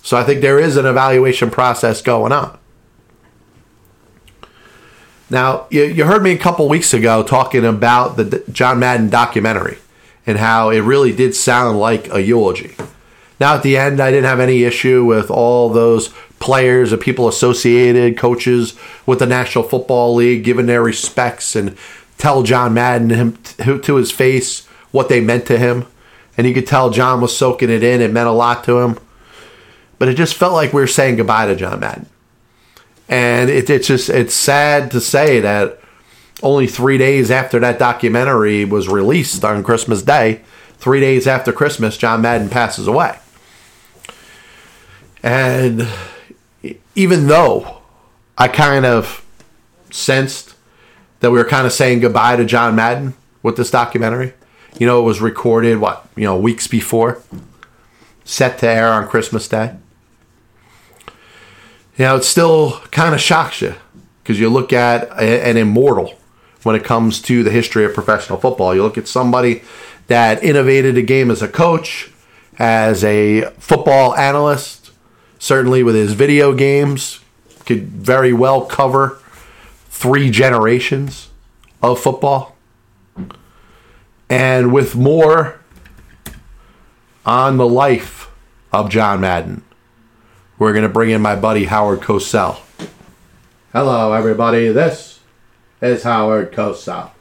So 0.02 0.16
I 0.18 0.24
think 0.24 0.42
there 0.42 0.60
is 0.60 0.78
an 0.78 0.86
evaluation 0.86 1.50
process 1.50 2.02
going 2.02 2.32
on. 2.32 2.58
Now, 5.30 5.66
you, 5.72 5.84
you 5.84 6.06
heard 6.06 6.22
me 6.22 6.32
a 6.32 6.38
couple 6.38 6.70
weeks 6.70 6.94
ago 6.94 7.24
talking 7.24 7.66
about 7.66 8.16
the 8.16 8.44
John 8.52 8.78
Madden 8.78 9.10
documentary 9.10 9.80
and 10.28 10.38
how 10.38 10.70
it 10.70 10.80
really 10.82 11.12
did 11.12 11.36
sound 11.36 11.80
like 11.80 12.12
a 12.14 12.22
eulogy. 12.22 12.76
Now, 13.40 13.56
at 13.56 13.64
the 13.64 13.78
end, 13.78 14.00
I 14.00 14.12
didn't 14.12 14.26
have 14.26 14.40
any 14.40 14.64
issue 14.64 15.04
with 15.04 15.30
all 15.30 15.70
those 15.70 16.10
players 16.40 16.92
and 16.92 17.02
people 17.02 17.28
associated, 17.28 18.18
coaches 18.18 18.78
with 19.06 19.20
the 19.20 19.26
National 19.26 19.64
Football 19.64 20.16
League, 20.16 20.44
giving 20.44 20.68
their 20.68 20.84
respects 20.84 21.56
and 21.56 21.78
tell 22.18 22.44
John 22.44 22.74
Madden 22.74 23.10
him 23.10 23.82
to 23.82 23.96
his 23.96 24.12
face 24.12 24.66
what 24.92 25.10
they 25.10 25.20
meant 25.20 25.46
to 25.48 25.58
him. 25.58 25.86
And 26.38 26.48
you 26.48 26.54
could 26.54 26.68
tell 26.68 26.90
John 26.90 27.22
was 27.22 27.36
soaking 27.36 27.70
it 27.70 27.84
in. 27.84 28.02
It 28.02 28.12
meant 28.12 28.28
a 28.28 28.32
lot 28.32 28.64
to 28.66 28.80
him. 28.80 29.00
But 29.98 30.10
it 30.10 30.16
just 30.16 30.36
felt 30.36 30.54
like 30.54 30.74
we 30.74 30.82
were 30.82 30.88
saying 30.88 31.16
goodbye 31.16 31.48
to 31.48 31.56
John 31.56 31.80
Madden. 31.80 32.08
And 33.08 33.50
it, 33.50 33.70
it's 33.70 33.88
just, 33.88 34.10
it's 34.10 34.34
sad 34.34 34.92
to 34.92 35.00
say 35.00 35.40
that 35.40 35.80
only 36.44 36.68
three 36.68 36.98
days 36.98 37.32
after 37.32 37.60
that 37.60 37.80
documentary 37.80 38.66
was 38.66 38.88
released 38.90 39.44
on 39.46 39.64
Christmas 39.64 40.02
Day, 40.02 40.42
three 40.78 41.00
days 41.00 41.28
after 41.28 41.54
Christmas, 41.54 41.98
John 41.98 42.22
Madden 42.22 42.50
passes 42.50 42.88
away. 42.88 43.18
And 45.26 45.88
even 46.94 47.26
though 47.26 47.82
I 48.38 48.48
kind 48.48 48.86
of 48.86 49.26
sensed 49.90 50.54
that 51.20 51.32
we 51.32 51.40
were 51.40 51.46
kind 51.46 51.66
of 51.66 51.74
saying 51.74 52.02
goodbye 52.02 52.36
to 52.36 52.46
John 52.46 52.76
Madden 52.76 53.16
with 53.42 53.58
this 53.58 53.72
documentary, 53.72 54.34
you 54.78 54.86
know, 54.86 55.00
it 55.00 55.04
was 55.04 55.22
recorded, 55.22 55.80
what, 55.80 56.08
you 56.16 56.26
know, 56.26 56.38
weeks 56.38 56.68
before, 56.68 57.24
set 58.24 58.60
to 58.60 58.68
air 58.68 58.90
on 58.90 59.08
Christmas 59.08 59.48
Day. 59.48 59.76
You 61.98 62.06
know, 62.06 62.18
it 62.18 62.24
still 62.24 62.82
kind 62.92 63.16
of 63.16 63.20
shocks 63.20 63.62
you 63.62 63.74
because 64.22 64.40
you 64.40 64.48
look 64.50 64.72
at 64.72 65.12
an 65.20 65.58
immortal 65.58 66.14
when 66.62 66.76
it 66.76 66.84
comes 66.84 67.20
to 67.24 67.42
the 67.42 67.50
history 67.50 67.84
of 67.84 67.96
professional 67.96 68.38
football. 68.38 68.76
You 68.76 68.84
look 68.84 68.98
at 68.98 69.08
somebody 69.08 69.64
that 70.06 70.44
innovated 70.44 70.94
the 70.94 71.02
game 71.02 71.32
as 71.32 71.42
a 71.42 71.48
coach, 71.48 72.12
as 72.60 73.04
a 73.04 73.50
football 73.58 74.16
analyst, 74.16 74.85
certainly 75.40 75.84
with 75.84 75.96
his 75.96 76.14
video 76.14 76.54
games, 76.54 77.20
could 77.66 77.88
very 77.88 78.34
well 78.34 78.66
cover 78.66 79.20
three 79.90 80.30
generations 80.30 81.30
of 81.82 82.00
football. 82.00 82.56
And 84.30 84.74
with 84.74 84.96
more 84.96 85.60
on 87.26 87.58
the 87.58 87.68
life 87.68 88.30
of 88.72 88.90
John 88.90 89.22
Madden, 89.22 89.64
we're 90.58 90.74
going 90.74 90.84
to 90.84 90.90
bring 90.90 91.10
in 91.10 91.22
my 91.22 91.36
buddy 91.36 91.66
Howard 91.66 92.02
Cosell. 92.02 92.60
Hello, 93.72 94.14
everybody. 94.14 94.70
This 94.70 95.20
is 95.82 96.04
Howard 96.04 96.52
Cosell. 96.52 97.12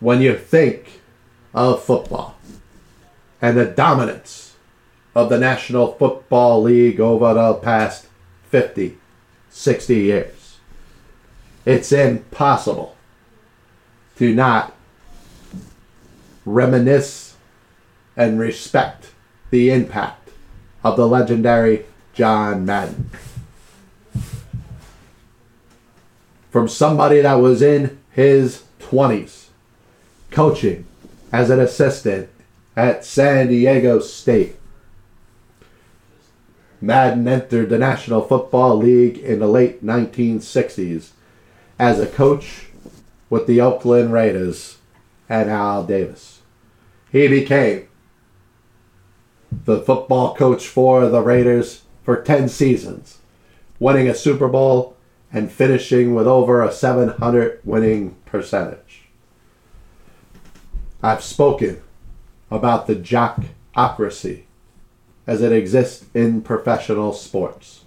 When 0.00 0.20
you 0.20 0.36
think 0.36 1.00
of 1.54 1.82
football 1.82 2.36
and 3.40 3.56
the 3.56 3.64
dominance 3.64 4.47
of 5.18 5.30
the 5.30 5.38
National 5.38 5.94
Football 5.94 6.62
League 6.62 7.00
over 7.00 7.34
the 7.34 7.54
past 7.54 8.06
50, 8.50 8.96
60 9.50 9.94
years, 9.96 10.58
it's 11.66 11.90
impossible 11.90 12.94
to 14.16 14.32
not 14.32 14.76
reminisce 16.44 17.34
and 18.16 18.38
respect 18.38 19.10
the 19.50 19.70
impact 19.70 20.30
of 20.84 20.96
the 20.96 21.08
legendary 21.08 21.84
John 22.14 22.64
Madden. 22.64 23.10
From 26.50 26.68
somebody 26.68 27.22
that 27.22 27.34
was 27.34 27.60
in 27.60 27.98
his 28.12 28.62
20s 28.78 29.46
coaching 30.30 30.86
as 31.32 31.50
an 31.50 31.58
assistant 31.58 32.28
at 32.76 33.04
San 33.04 33.48
Diego 33.48 33.98
State. 33.98 34.57
Madden 36.80 37.26
entered 37.26 37.70
the 37.70 37.78
National 37.78 38.22
Football 38.22 38.76
League 38.76 39.18
in 39.18 39.40
the 39.40 39.48
late 39.48 39.84
1960s 39.84 41.10
as 41.78 41.98
a 41.98 42.06
coach 42.06 42.66
with 43.28 43.46
the 43.46 43.60
Oakland 43.60 44.12
Raiders 44.12 44.78
and 45.28 45.50
Al 45.50 45.84
Davis. 45.84 46.42
He 47.10 47.26
became 47.26 47.88
the 49.64 49.80
football 49.80 50.34
coach 50.34 50.66
for 50.66 51.08
the 51.08 51.20
Raiders 51.20 51.82
for 52.04 52.22
10 52.22 52.48
seasons, 52.48 53.18
winning 53.78 54.08
a 54.08 54.14
Super 54.14 54.48
Bowl 54.48 54.96
and 55.32 55.50
finishing 55.50 56.14
with 56.14 56.26
over 56.26 56.62
a 56.62 56.72
700 56.72 57.60
winning 57.64 58.16
percentage. 58.24 59.08
I've 61.02 61.22
spoken 61.22 61.82
about 62.50 62.86
the 62.86 62.96
jockocracy 62.96 64.44
as 65.28 65.42
it 65.42 65.52
exists 65.52 66.06
in 66.14 66.40
professional 66.40 67.12
sports. 67.12 67.84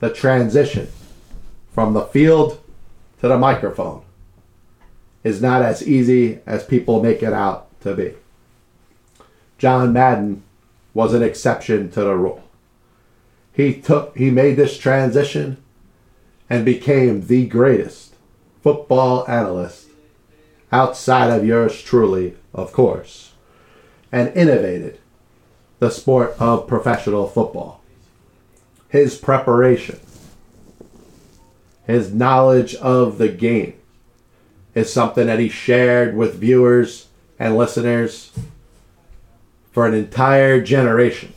The 0.00 0.10
transition 0.10 0.88
from 1.70 1.92
the 1.92 2.06
field 2.06 2.58
to 3.20 3.28
the 3.28 3.36
microphone 3.38 4.02
is 5.22 5.42
not 5.42 5.60
as 5.60 5.86
easy 5.86 6.40
as 6.46 6.64
people 6.64 7.02
make 7.02 7.22
it 7.22 7.34
out 7.34 7.68
to 7.82 7.94
be. 7.94 8.14
John 9.58 9.92
Madden 9.92 10.42
was 10.94 11.12
an 11.12 11.22
exception 11.22 11.90
to 11.90 12.00
the 12.00 12.16
rule. 12.16 12.42
He 13.52 13.74
took 13.74 14.16
he 14.16 14.30
made 14.30 14.56
this 14.56 14.78
transition 14.78 15.58
and 16.48 16.64
became 16.64 17.26
the 17.26 17.46
greatest 17.46 18.14
football 18.62 19.28
analyst 19.28 19.88
outside 20.72 21.28
of 21.28 21.44
yours 21.44 21.82
truly, 21.82 22.36
of 22.54 22.72
course, 22.72 23.32
and 24.10 24.34
innovated 24.34 24.98
the 25.78 25.90
sport 25.90 26.34
of 26.38 26.66
professional 26.66 27.28
football. 27.28 27.80
His 28.88 29.16
preparation, 29.16 30.00
his 31.86 32.12
knowledge 32.12 32.74
of 32.76 33.18
the 33.18 33.28
game 33.28 33.74
is 34.74 34.92
something 34.92 35.26
that 35.26 35.38
he 35.38 35.48
shared 35.48 36.16
with 36.16 36.36
viewers 36.36 37.08
and 37.38 37.56
listeners 37.56 38.32
for 39.72 39.86
an 39.86 39.94
entire 39.94 40.60
generation. 40.60 41.32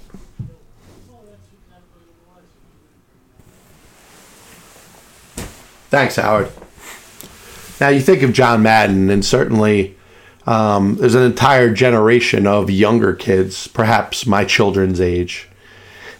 Thanks, 5.89 6.15
Howard. 6.15 6.49
Now 7.81 7.89
you 7.89 7.99
think 7.99 8.21
of 8.21 8.31
John 8.31 8.63
Madden, 8.63 9.09
and 9.09 9.25
certainly 9.25 9.97
um, 10.45 10.95
there's 10.95 11.15
an 11.15 11.23
entire 11.23 11.73
generation 11.73 12.47
of 12.47 12.69
younger 12.69 13.13
kids, 13.13 13.67
perhaps 13.67 14.25
my 14.25 14.45
children's 14.45 14.99
age, 14.99 15.47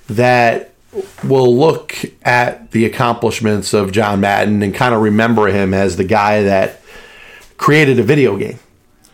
that 0.07 0.73
will 1.23 1.55
look 1.55 1.95
at 2.23 2.71
the 2.71 2.86
accomplishments 2.86 3.73
of 3.73 3.91
John 3.91 4.19
Madden 4.19 4.62
and 4.62 4.75
kind 4.75 4.93
of 4.93 5.01
remember 5.01 5.47
him 5.47 5.73
as 5.73 5.95
the 5.95 6.03
guy 6.03 6.43
that 6.43 6.81
created 7.57 7.99
a 7.99 8.03
video 8.03 8.38
game. 8.38 8.60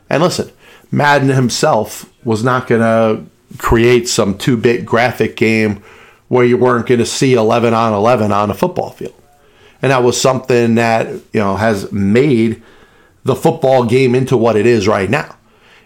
And 0.09 0.23
listen, 0.23 0.51
Madden 0.91 1.29
himself 1.29 2.11
was 2.25 2.43
not 2.43 2.67
going 2.67 2.81
to 2.81 3.57
create 3.57 4.09
some 4.09 4.37
2 4.37 4.57
bit 4.57 4.85
graphic 4.85 5.35
game 5.35 5.83
where 6.27 6.45
you 6.45 6.57
weren't 6.57 6.87
going 6.87 6.99
to 6.99 7.05
see 7.05 7.33
11 7.33 7.73
on 7.73 7.93
11 7.93 8.31
on 8.31 8.49
a 8.49 8.53
football 8.53 8.89
field. 8.89 9.13
And 9.81 9.91
that 9.91 10.03
was 10.03 10.19
something 10.19 10.75
that, 10.75 11.07
you 11.07 11.39
know, 11.39 11.55
has 11.55 11.91
made 11.91 12.61
the 13.27 13.35
football 13.35 13.85
game 13.85 14.15
into 14.15 14.37
what 14.37 14.55
it 14.55 14.65
is 14.65 14.87
right 14.87 15.09
now. 15.09 15.35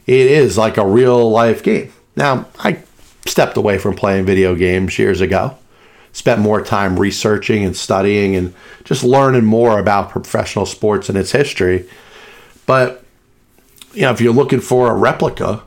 It 0.06 0.28
is 0.28 0.58
like 0.58 0.78
a 0.78 0.86
real 0.86 1.30
life 1.30 1.64
game. 1.64 1.92
Now, 2.16 2.46
I 2.60 2.84
stepped 3.26 3.58
away 3.58 3.78
from 3.78 3.96
playing 3.96 4.26
video 4.26 4.56
games 4.56 4.98
years 4.98 5.22
ago. 5.22 5.58
Spent 6.14 6.40
more 6.40 6.62
time 6.62 7.00
researching 7.00 7.64
and 7.64 7.76
studying 7.76 8.36
and 8.36 8.54
just 8.84 9.04
learning 9.04 9.46
more 9.46 9.80
about 9.80 10.10
professional 10.10 10.66
sports 10.66 11.10
and 11.10 11.18
its 11.18 11.32
history. 11.32 11.90
But 12.66 13.04
you 13.94 14.02
know, 14.04 14.12
if 14.12 14.22
you're 14.22 14.34
looking 14.34 14.62
for 14.62 14.92
a 14.92 14.96
replica 14.96 15.64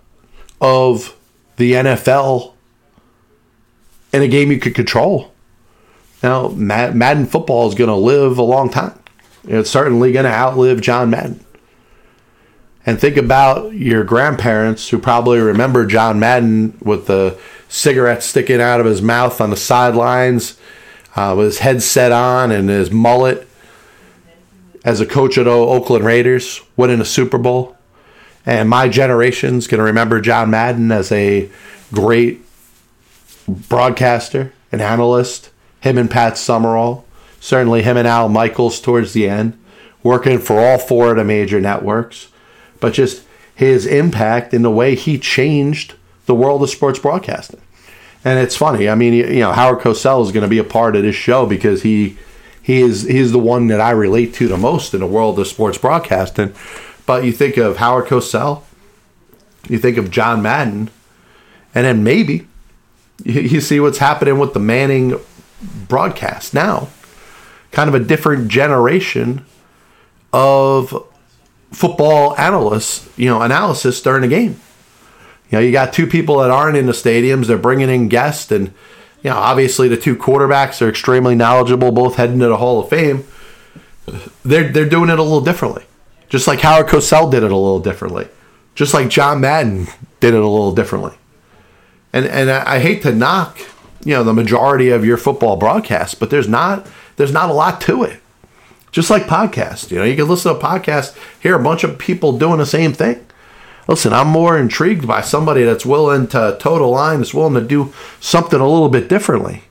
of 0.60 1.16
the 1.56 1.72
NFL 1.72 2.52
in 4.12 4.22
a 4.22 4.28
game 4.28 4.52
you 4.52 4.60
could 4.60 4.74
control, 4.74 5.32
now 6.22 6.48
Madden 6.48 7.26
football 7.26 7.68
is 7.68 7.74
going 7.74 7.88
to 7.88 7.96
live 7.96 8.38
a 8.38 8.42
long 8.42 8.70
time. 8.70 8.98
It's 9.46 9.70
certainly 9.70 10.12
going 10.12 10.24
to 10.24 10.30
outlive 10.30 10.80
John 10.80 11.10
Madden. 11.10 11.44
And 12.87 13.01
think 13.01 13.16
about 13.16 13.73
your 13.73 14.05
grandparents 14.05 14.90
who 14.90 14.99
probably 14.99 15.38
remember 15.38 15.87
John 15.87 16.18
Madden 16.18 16.77
with 16.83 17.07
the 17.07 17.38
cigarette 17.68 18.23
sticking 18.23 18.61
out 18.61 18.81
of 18.81 18.87
his 18.87 19.01
mouth 19.01 19.40
on 19.40 19.51
the 19.51 19.57
sidelines, 19.57 20.59
uh, 21.16 21.35
with 21.37 21.47
his 21.47 21.59
headset 21.61 22.12
on 22.12 22.51
and 22.51 22.68
his 22.68 22.90
mullet. 22.90 23.49
As 24.85 25.01
a 25.01 25.07
coach 25.07 25.38
at 25.38 25.44
the 25.44 25.51
Oakland 25.51 26.05
Raiders, 26.05 26.61
winning 26.77 27.01
a 27.01 27.07
Super 27.07 27.38
Bowl. 27.38 27.75
And 28.44 28.68
my 28.68 28.90
generation's 28.90 29.66
going 29.66 29.79
to 29.79 29.85
remember 29.85 30.20
John 30.20 30.51
Madden 30.51 30.92
as 30.92 31.11
a 31.11 31.51
great 31.90 32.42
broadcaster, 33.49 34.53
an 34.70 34.83
analyst, 34.83 35.49
him 35.81 35.97
and 35.97 36.11
Pat 36.11 36.37
Summerall, 36.37 37.07
certainly 37.40 37.83
him 37.83 37.97
and 37.97 38.07
Al 38.07 38.29
Michaels 38.29 38.79
towards 38.79 39.14
the 39.14 39.27
end, 39.27 39.59
working 40.03 40.38
for 40.38 40.61
all 40.61 40.77
four 40.77 41.12
of 41.12 41.16
the 41.16 41.25
major 41.25 41.62
networks 41.62 42.29
but 42.85 42.92
just 42.92 43.25
his 43.55 43.87
impact 43.87 44.53
in 44.53 44.61
the 44.61 44.70
way 44.70 44.94
he 44.94 45.18
changed 45.18 45.94
the 46.27 46.35
world 46.35 46.62
of 46.62 46.68
sports 46.68 46.99
broadcasting. 46.99 47.62
And 48.27 48.38
it's 48.38 48.57
funny. 48.57 48.90
I 48.90 48.94
mean, 48.94 49.14
you 49.14 49.40
know, 49.40 49.53
Howard 49.53 49.79
Cosell 49.79 50.23
is 50.23 50.33
going 50.33 50.42
to 50.42 50.51
be 50.51 50.59
a 50.59 50.64
part 50.64 50.94
of 50.94 51.03
this 51.03 51.16
show 51.16 51.47
because 51.47 51.81
he 51.81 52.18
he 52.61 52.83
is 52.83 53.05
he's 53.05 53.33
the 53.33 53.38
one 53.38 53.68
that 53.68 53.81
I 53.81 53.92
relate 53.92 54.35
to 54.35 54.49
the 54.49 54.59
most 54.59 54.92
in 54.92 55.01
the 55.01 55.07
world 55.07 55.38
of 55.38 55.47
sports 55.47 55.79
broadcasting. 55.79 56.53
But 57.07 57.25
you 57.25 57.33
think 57.33 57.57
of 57.57 57.79
Howard 57.79 58.05
Cosell, 58.05 58.64
you 59.66 59.79
think 59.79 59.97
of 59.97 60.11
John 60.11 60.42
Madden, 60.42 60.90
and 61.75 61.87
then 61.87 62.05
maybe 62.05 62.47
you 63.25 63.62
see 63.62 63.81
what's 63.81 63.97
happening 63.97 64.38
with 64.38 64.53
the 64.53 64.61
Manning 64.61 65.18
broadcast 65.88 66.53
now. 66.53 66.88
Kind 67.70 67.88
of 67.88 67.94
a 67.94 68.05
different 68.05 68.49
generation 68.49 69.47
of 70.35 71.09
football 71.74 72.37
analysts, 72.38 73.08
you 73.18 73.28
know, 73.28 73.42
analysis 73.42 74.00
during 74.00 74.22
the 74.22 74.28
game. 74.28 74.60
You 75.50 75.58
know, 75.58 75.60
you 75.60 75.72
got 75.72 75.92
two 75.92 76.06
people 76.06 76.38
that 76.38 76.50
aren't 76.50 76.76
in 76.76 76.87
the 76.87 76.92
stadiums; 76.92 77.46
they're 77.46 77.58
bringing 77.58 77.88
in 77.88 78.08
guests, 78.08 78.50
and 78.50 78.68
you 79.22 79.30
know, 79.30 79.37
obviously 79.37 79.88
the 79.88 79.96
two 79.96 80.16
quarterbacks 80.16 80.80
are 80.82 80.88
extremely 80.88 81.34
knowledgeable, 81.34 81.92
both 81.92 82.16
heading 82.16 82.38
to 82.40 82.48
the 82.48 82.56
Hall 82.56 82.80
of 82.80 82.88
Fame. 82.88 83.24
They're 84.44 84.70
they're 84.70 84.88
doing 84.88 85.10
it 85.10 85.18
a 85.18 85.22
little 85.22 85.40
differently, 85.40 85.84
just 86.28 86.46
like 86.46 86.60
Howard 86.60 86.87
Cosell 86.87 87.30
did 87.30 87.42
it 87.42 87.52
a 87.52 87.56
little 87.56 87.80
differently, 87.80 88.28
just 88.74 88.94
like 88.94 89.08
John 89.08 89.40
Madden 89.40 89.87
did 90.20 90.34
it 90.34 90.42
a 90.42 90.48
little 90.48 90.74
differently. 90.74 91.16
And 92.12 92.26
and 92.26 92.50
I 92.50 92.78
hate 92.78 93.02
to 93.02 93.14
knock, 93.14 93.58
you 94.04 94.14
know, 94.14 94.24
the 94.24 94.34
majority 94.34 94.90
of 94.90 95.04
your 95.04 95.16
football 95.16 95.56
broadcasts, 95.56 96.14
but 96.14 96.30
there's 96.30 96.48
not 96.48 96.87
there's 97.16 97.32
not 97.32 97.50
a 97.50 97.54
lot 97.54 97.80
to 97.82 98.04
it 98.04 98.20
just 98.94 99.11
like 99.11 99.24
podcasts. 99.24 99.90
You 99.90 99.98
know, 99.98 100.04
you 100.04 100.14
can 100.14 100.28
listen 100.28 100.52
to 100.54 100.59
a 100.59 100.62
podcast, 100.62 101.18
hear 101.40 101.57
a 101.57 101.62
bunch 101.62 101.83
of 101.83 101.98
people 101.98 102.38
doing 102.38 102.59
the 102.59 102.64
same 102.64 102.92
thing. 102.92 103.26
Listen, 103.88 104.12
I'm 104.12 104.28
more 104.28 104.57
intrigued 104.57 105.04
by 105.04 105.20
somebody 105.20 105.64
that's 105.64 105.85
willing 105.85 106.28
to 106.28 106.57
total 106.61 106.92
line, 106.92 107.18
that's 107.18 107.35
willing 107.35 107.54
to 107.54 107.61
do 107.61 107.92
something 108.20 108.61
a 108.61 108.68
little 108.68 108.88
bit 108.88 109.09
differently. 109.09 109.64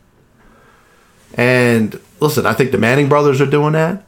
And 1.35 1.97
listen, 2.19 2.45
I 2.45 2.51
think 2.51 2.71
the 2.71 2.77
Manning 2.77 3.07
brothers 3.07 3.39
are 3.39 3.45
doing 3.45 3.71
that. 3.73 4.03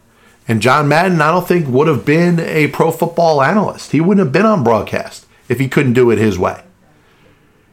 And 0.49 0.61
John 0.61 0.89
Madden, 0.89 1.21
I 1.21 1.31
don't 1.31 1.47
think 1.47 1.69
would 1.69 1.87
have 1.87 2.03
been 2.03 2.41
a 2.41 2.67
pro 2.67 2.91
football 2.91 3.41
analyst. 3.41 3.93
He 3.93 4.01
wouldn't 4.01 4.23
have 4.25 4.33
been 4.33 4.45
on 4.45 4.65
broadcast 4.65 5.25
if 5.47 5.59
he 5.59 5.69
couldn't 5.69 5.93
do 5.93 6.11
it 6.11 6.17
his 6.17 6.37
way. 6.37 6.61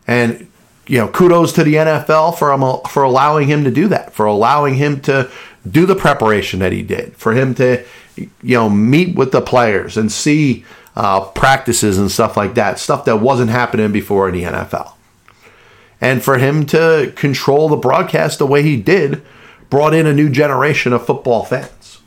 And 0.07 0.49
you 0.87 0.99
know, 0.99 1.09
kudos 1.09 1.53
to 1.55 1.65
the 1.65 1.75
NFL 1.75 2.39
for 2.39 2.53
um, 2.53 2.81
for 2.89 3.03
allowing 3.03 3.49
him 3.49 3.65
to 3.65 3.71
do 3.71 3.89
that, 3.89 4.13
for 4.13 4.27
allowing 4.27 4.75
him 4.75 5.01
to 5.03 5.31
do 5.69 5.87
the 5.87 5.95
preparation 5.95 6.61
that 6.61 6.73
he 6.73 6.83
did, 6.83 7.17
for 7.17 7.33
him 7.33 7.55
to, 7.55 7.85
you 8.17 8.29
know, 8.43 8.69
meet 8.69 9.17
with 9.17 9.33
the 9.33 9.41
players 9.41 9.97
and 9.97 10.11
see 10.11 10.65
uh, 10.97 11.21
practices 11.21 11.99
and 11.99 12.11
stuff 12.11 12.37
like 12.37 12.55
that, 12.55 12.79
stuff 12.79 13.05
that 13.05 13.17
wasn't 13.17 13.51
happening 13.51 13.93
before 13.93 14.29
in 14.29 14.35
the 14.35 14.43
NFL. 14.43 14.93
And 16.01 16.23
for 16.23 16.39
him 16.39 16.67
to 16.67 17.13
control 17.15 17.69
the 17.69 17.77
broadcast 17.77 18.39
the 18.39 18.47
way 18.47 18.63
he 18.63 18.77
did, 18.77 19.23
brought 19.71 19.95
in 19.95 20.07
a 20.07 20.13
new 20.13 20.29
generation 20.29 20.93
of 20.93 21.07
football 21.07 21.45
fans. 21.45 22.01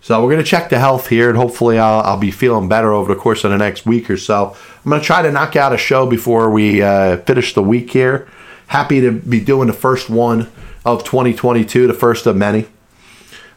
So 0.00 0.22
we're 0.22 0.32
going 0.32 0.44
to 0.44 0.50
check 0.50 0.68
the 0.68 0.78
health 0.78 1.08
here, 1.08 1.30
and 1.30 1.38
hopefully 1.38 1.78
I'll, 1.78 2.00
I'll, 2.00 2.18
be 2.18 2.30
feeling 2.30 2.68
better 2.68 2.92
over 2.92 3.14
the 3.14 3.18
course 3.18 3.42
of 3.44 3.50
the 3.52 3.56
next 3.56 3.86
week 3.86 4.10
or 4.10 4.18
so. 4.18 4.54
I'm 4.84 4.90
going 4.90 5.00
to 5.00 5.06
try 5.06 5.22
to 5.22 5.32
knock 5.32 5.56
out 5.56 5.72
a 5.72 5.78
show 5.78 6.06
before 6.06 6.50
we 6.50 6.82
uh, 6.82 7.18
finish 7.18 7.54
the 7.54 7.62
week 7.62 7.90
here. 7.90 8.28
Happy 8.66 9.00
to 9.00 9.12
be 9.12 9.40
doing 9.40 9.66
the 9.66 9.72
first 9.72 10.10
one 10.10 10.50
of 10.84 11.04
2022, 11.04 11.86
the 11.86 11.94
first 11.94 12.26
of 12.26 12.36
many. 12.36 12.66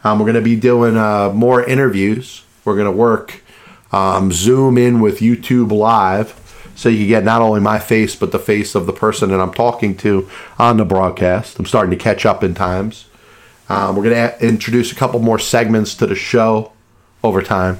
Um, 0.04 0.20
we're 0.20 0.26
going 0.26 0.36
to 0.36 0.42
be 0.42 0.56
doing 0.56 0.96
uh, 0.96 1.32
more 1.34 1.63
interviews 1.63 2.44
We're 2.63 2.76
going 2.76 2.86
to 2.86 2.92
work 2.92 3.42
um, 3.92 4.32
Zoom 4.32 4.78
in 4.78 5.02
with 5.02 5.20
YouTube 5.20 5.72
Live 5.72 6.44
so 6.76 6.90
you 6.90 7.00
can 7.00 7.08
get 7.08 7.24
not 7.24 7.42
only 7.42 7.60
my 7.60 7.80
face, 7.80 8.16
but 8.16 8.32
the 8.32 8.40
face 8.40 8.76
of 8.76 8.86
the 8.86 8.94
person 8.94 9.30
that 9.32 9.40
I'm 9.40 9.54
talking 9.54 9.98
to 9.98 10.30
on 10.60 10.78
the 10.78 10.86
broadcast. 10.86 11.58
I'm 11.58 11.66
starting 11.66 11.92
to 11.92 12.02
catch 12.02 12.26
up 12.26 12.44
in 12.44 12.54
times. 12.54 13.06
Um, 13.68 13.96
we're 13.96 14.04
going 14.04 14.16
to 14.16 14.46
introduce 14.46 14.92
a 14.92 14.96
couple 14.96 15.20
more 15.20 15.40
segments 15.40 15.96
to 15.96 16.06
the 16.06 16.16
show 16.16 16.72
over 17.24 17.42
time. 17.42 17.80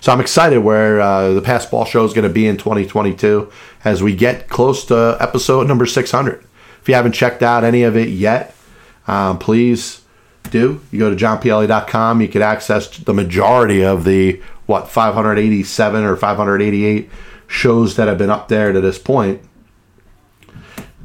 So 0.00 0.12
I'm 0.12 0.20
excited 0.20 0.58
where 0.60 1.00
uh, 1.00 1.32
the 1.32 1.42
Pass 1.42 1.66
Ball 1.66 1.84
Show 1.84 2.04
is 2.04 2.12
going 2.12 2.26
to 2.26 2.32
be 2.32 2.46
in 2.46 2.56
2022 2.56 3.52
as 3.84 4.02
we 4.02 4.16
get 4.16 4.48
close 4.48 4.84
to 4.86 5.16
episode 5.20 5.68
number 5.68 5.86
600. 5.86 6.44
If 6.80 6.88
you 6.88 6.94
haven't 6.94 7.12
checked 7.12 7.42
out 7.42 7.62
any 7.62 7.84
of 7.84 7.96
it 7.96 8.08
yet, 8.08 8.56
um, 9.06 9.38
please 9.38 10.02
do. 10.50 10.80
You 10.90 10.98
go 10.98 11.10
to 11.10 11.16
johnpielli.com. 11.16 12.20
You 12.20 12.28
can 12.28 12.42
access 12.42 12.96
the 12.98 13.14
majority 13.14 13.82
of 13.82 14.04
the, 14.04 14.40
what, 14.66 14.88
587 14.88 16.04
or 16.04 16.16
588 16.16 17.10
shows 17.46 17.96
that 17.96 18.08
have 18.08 18.18
been 18.18 18.30
up 18.30 18.48
there 18.48 18.72
to 18.72 18.80
this 18.80 18.98
point. 18.98 19.42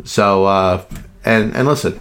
So, 0.04 0.46
uh, 0.46 0.84
and, 1.26 1.56
and 1.56 1.68
listen, 1.68 2.00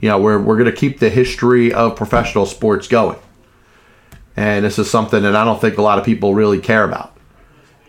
you 0.00 0.08
know, 0.08 0.18
we're, 0.18 0.40
we're 0.40 0.56
going 0.56 0.70
to 0.70 0.76
keep 0.76 0.98
the 0.98 1.10
history 1.10 1.72
of 1.72 1.96
professional 1.96 2.46
sports 2.46 2.86
going. 2.86 3.18
And 4.36 4.64
this 4.64 4.78
is 4.78 4.88
something 4.90 5.22
that 5.22 5.34
I 5.34 5.44
don't 5.44 5.60
think 5.60 5.78
a 5.78 5.82
lot 5.82 5.98
of 5.98 6.04
people 6.04 6.34
really 6.34 6.60
care 6.60 6.84
about. 6.84 7.16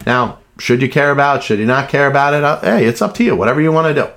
Now, 0.05 0.39
should 0.59 0.81
you 0.81 0.89
care 0.89 1.11
about? 1.11 1.43
Should 1.43 1.59
you 1.59 1.65
not 1.65 1.89
care 1.89 2.07
about 2.07 2.33
it? 2.33 2.43
Uh, 2.43 2.59
hey, 2.61 2.85
it's 2.85 3.01
up 3.01 3.13
to 3.15 3.23
you. 3.23 3.35
Whatever 3.35 3.61
you 3.61 3.71
want 3.71 3.95
to 3.95 4.01
do. 4.01 4.09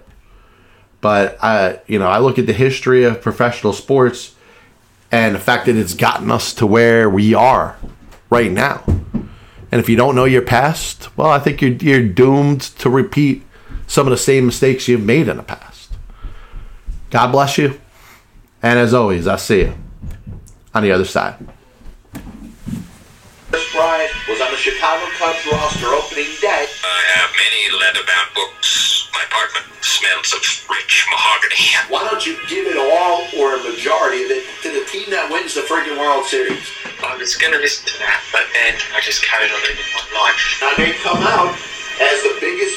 But 1.04 1.36
I, 1.44 1.80
you 1.86 1.98
know, 1.98 2.06
I 2.06 2.16
look 2.16 2.38
at 2.38 2.46
the 2.46 2.54
history 2.54 3.04
of 3.04 3.20
professional 3.20 3.74
sports 3.74 4.34
and 5.12 5.34
the 5.34 5.38
fact 5.38 5.66
that 5.66 5.76
it's 5.76 5.92
gotten 5.92 6.30
us 6.30 6.54
to 6.54 6.66
where 6.66 7.10
we 7.10 7.34
are 7.34 7.76
right 8.30 8.50
now. 8.50 8.82
And 8.86 9.82
if 9.82 9.90
you 9.90 9.96
don't 9.96 10.16
know 10.16 10.24
your 10.24 10.40
past, 10.40 11.14
well, 11.14 11.28
I 11.28 11.40
think 11.40 11.60
you're, 11.60 11.72
you're 11.72 12.08
doomed 12.08 12.62
to 12.78 12.88
repeat 12.88 13.42
some 13.86 14.06
of 14.06 14.12
the 14.12 14.16
same 14.16 14.46
mistakes 14.46 14.88
you've 14.88 15.04
made 15.04 15.28
in 15.28 15.36
the 15.36 15.42
past. 15.42 15.92
God 17.10 17.32
bless 17.32 17.58
you. 17.58 17.78
And 18.62 18.78
as 18.78 18.94
always, 18.94 19.26
I'll 19.26 19.36
see 19.36 19.60
you 19.60 19.74
on 20.72 20.84
the 20.84 20.90
other 20.90 21.04
side. 21.04 21.36
Kris 23.50 23.74
Bryant 23.74 24.10
was 24.26 24.40
on 24.40 24.50
the 24.50 24.56
Chicago 24.56 25.04
Cubs 25.18 25.46
roster 25.52 25.88
opening 25.88 26.32
day. 26.40 26.64
I 26.82 27.02
have 27.16 27.30
many 27.36 27.78
leather-bound 27.78 28.34
books. 28.34 28.93
My 29.24 29.40
apartment 29.40 29.72
smells 29.80 30.34
of 30.36 30.44
rich 30.68 31.06
mahogany. 31.08 31.64
Why 31.88 32.04
don't 32.04 32.26
you 32.26 32.36
give 32.44 32.68
it 32.68 32.76
all 32.76 33.24
or 33.40 33.56
a 33.56 33.60
majority 33.64 34.24
of 34.24 34.30
it 34.30 34.44
to 34.60 34.68
the 34.68 34.84
team 34.84 35.08
that 35.16 35.32
wins 35.32 35.54
the 35.54 35.62
friggin' 35.64 35.96
World 35.96 36.26
Series? 36.26 36.68
I 37.00 37.16
was 37.16 37.32
going 37.36 37.52
to 37.56 37.58
listen 37.58 37.88
to 37.88 37.96
that, 38.04 38.20
but 38.32 38.44
then 38.52 38.76
I 38.92 39.00
just 39.00 39.24
carried 39.24 39.48
on 39.48 39.60
living 39.64 39.80
my 39.96 40.04
life. 40.12 40.36
Now 40.60 40.76
they 40.76 40.92
come 41.00 41.24
out 41.24 41.56
as 42.04 42.20
the 42.20 42.36
biggest 42.36 42.76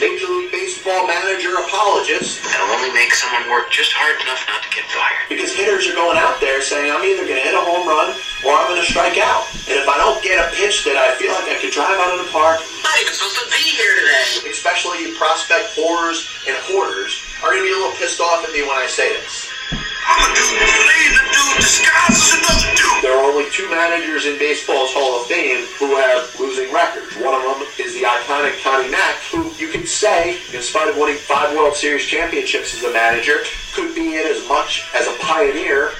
Major 0.00 0.28
League 0.28 0.52
Baseball 0.52 1.06
manager 1.08 1.56
apologist 1.56 2.44
That'll 2.44 2.68
only 2.76 2.92
make 2.92 3.12
someone 3.16 3.48
work 3.48 3.72
just 3.72 3.92
hard 3.96 4.20
enough 4.20 4.44
not 4.44 4.60
to 4.64 4.70
get 4.72 4.84
fired. 4.92 5.24
because 5.28 5.56
hitters 5.56 5.88
are 5.88 5.96
going 5.96 6.20
out 6.20 6.36
there 6.40 6.60
saying 6.60 6.92
I'm 6.92 7.00
either 7.04 7.24
going 7.24 7.40
to 7.40 7.46
hit 7.46 7.56
a 7.56 7.62
home 7.64 7.88
run 7.88 8.12
or 8.44 8.50
I'm 8.52 8.68
going 8.68 8.80
to 8.80 8.88
strike 8.88 9.16
out. 9.16 9.48
And 9.68 9.76
if 9.80 9.88
I 9.88 9.96
don't 10.00 10.20
get 10.20 10.36
a 10.40 10.48
pitch 10.56 10.84
that 10.84 10.96
I 11.00 11.16
feel 11.16 11.32
like 11.32 11.48
I 11.48 11.56
could 11.60 11.72
drive 11.72 11.96
out 11.96 12.12
of 12.12 12.20
the 12.24 12.30
park, 12.32 12.60
I'm 12.60 12.84
not 12.84 12.96
even 13.00 13.12
supposed 13.12 13.40
to 13.40 13.46
be 13.52 13.64
here 13.76 13.94
today. 14.04 14.52
especially 14.52 15.12
prospect 15.16 15.72
whores 15.76 16.28
and 16.48 16.56
hoarders, 16.68 17.16
are 17.44 17.52
going 17.52 17.64
to 17.64 17.68
be 17.68 17.74
a 17.74 17.78
little 17.80 17.96
pissed 18.00 18.20
off 18.20 18.44
at 18.44 18.52
me 18.52 18.64
when 18.64 18.76
I 18.76 18.88
say 18.88 19.12
this. 19.20 19.48
I'm 20.06 20.22
a 20.22 20.28
dude 20.38 20.54
playing 20.54 21.14
a 21.18 21.24
dude 21.34 21.58
disguised 21.58 22.16
as 22.16 22.32
another 22.38 22.70
dude. 22.78 23.02
There 23.02 23.12
are 23.12 23.26
only 23.26 23.50
two 23.50 23.66
managers 23.68 24.24
in 24.24 24.38
baseball's 24.38 24.94
Hall 24.94 25.20
of 25.20 25.26
Fame 25.26 25.66
who 25.82 25.98
have 25.98 26.30
losing 26.38 26.55
say, 30.06 30.38
in 30.54 30.62
spite 30.62 30.88
of 30.88 30.96
winning 30.96 31.16
five 31.16 31.52
World 31.56 31.74
Series 31.74 32.06
championships 32.06 32.72
as 32.74 32.84
a 32.84 32.92
manager, 32.92 33.42
could 33.74 33.92
be 33.92 34.14
in 34.14 34.24
as 34.24 34.46
much 34.46 34.84
as 34.94 35.08
a 35.08 35.12
pioneer. 35.18 35.90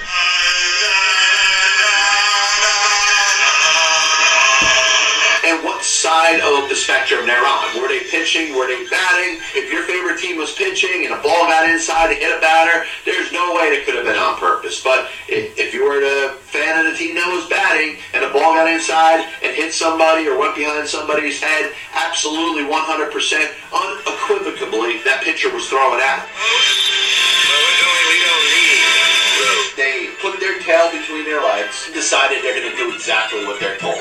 Side 5.96 6.44
of 6.44 6.68
the 6.68 6.76
spectrum 6.76 7.24
they're 7.24 7.40
on? 7.40 7.80
Were 7.80 7.88
they 7.88 8.04
pitching? 8.04 8.54
Were 8.54 8.68
they 8.68 8.84
batting? 8.92 9.40
If 9.56 9.72
your 9.72 9.82
favorite 9.88 10.20
team 10.20 10.36
was 10.36 10.52
pitching 10.52 11.08
and 11.08 11.14
a 11.16 11.20
ball 11.24 11.48
got 11.48 11.68
inside 11.68 12.12
to 12.12 12.14
hit 12.14 12.36
a 12.36 12.40
batter, 12.40 12.84
there's 13.04 13.32
no 13.32 13.56
way 13.56 13.72
it 13.72 13.86
could 13.88 13.96
have 13.96 14.04
been 14.04 14.20
on 14.20 14.36
purpose. 14.36 14.84
But 14.84 15.08
if, 15.28 15.72
you 15.72 15.84
were 15.84 16.04
a 16.04 16.36
fan 16.52 16.84
of 16.84 16.92
the 16.92 16.96
team 16.96 17.16
that 17.16 17.28
was 17.32 17.48
batting 17.48 17.96
and 18.12 18.24
a 18.24 18.30
ball 18.32 18.56
got 18.56 18.68
inside 18.68 19.24
and 19.42 19.56
hit 19.56 19.72
somebody 19.72 20.28
or 20.28 20.38
went 20.38 20.54
behind 20.54 20.86
somebody's 20.86 21.40
head, 21.40 21.72
absolutely 21.96 22.68
100% 22.68 22.72
unequivocally, 23.72 25.00
that 25.04 25.24
pitcher 25.24 25.52
was 25.52 25.68
throwing 25.68 26.00
road. 29.48 29.68
They 29.76 30.12
put 30.20 30.40
their 30.40 30.60
tail 30.60 30.92
between 30.92 31.24
their 31.24 31.40
legs 31.40 31.84
and 31.86 31.94
decided 31.94 32.44
they're 32.44 32.56
going 32.56 32.70
to 32.70 32.76
do 32.76 32.92
exactly 32.92 33.44
what 33.44 33.60
they're 33.60 33.76
told. 33.76 34.00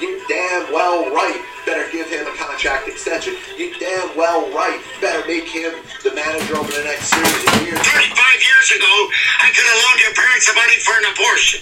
You 0.00 0.22
damn 0.28 0.72
well 0.72 1.12
right 1.12 1.44
better 1.66 1.84
give 1.92 2.08
him 2.08 2.26
a 2.26 2.34
contract 2.36 2.88
extension. 2.88 3.36
You 3.58 3.74
damn 3.78 4.16
well 4.16 4.50
right 4.50 4.80
better 5.00 5.26
make 5.28 5.44
him 5.44 5.74
the 6.02 6.14
manager 6.14 6.56
over 6.56 6.72
the 6.72 6.84
next 6.84 7.12
series 7.12 7.28
of 7.28 7.66
years. 7.66 7.78
35 7.78 8.40
years 8.40 8.70
ago, 8.80 9.08
I 9.44 9.52
could 9.52 9.66
have 9.68 9.76
loaned 9.84 10.00
your 10.00 10.14
parents 10.14 10.46
the 10.48 10.54
money 10.56 10.76
for 10.80 10.96
an 10.96 11.04
abortion. 11.12 11.60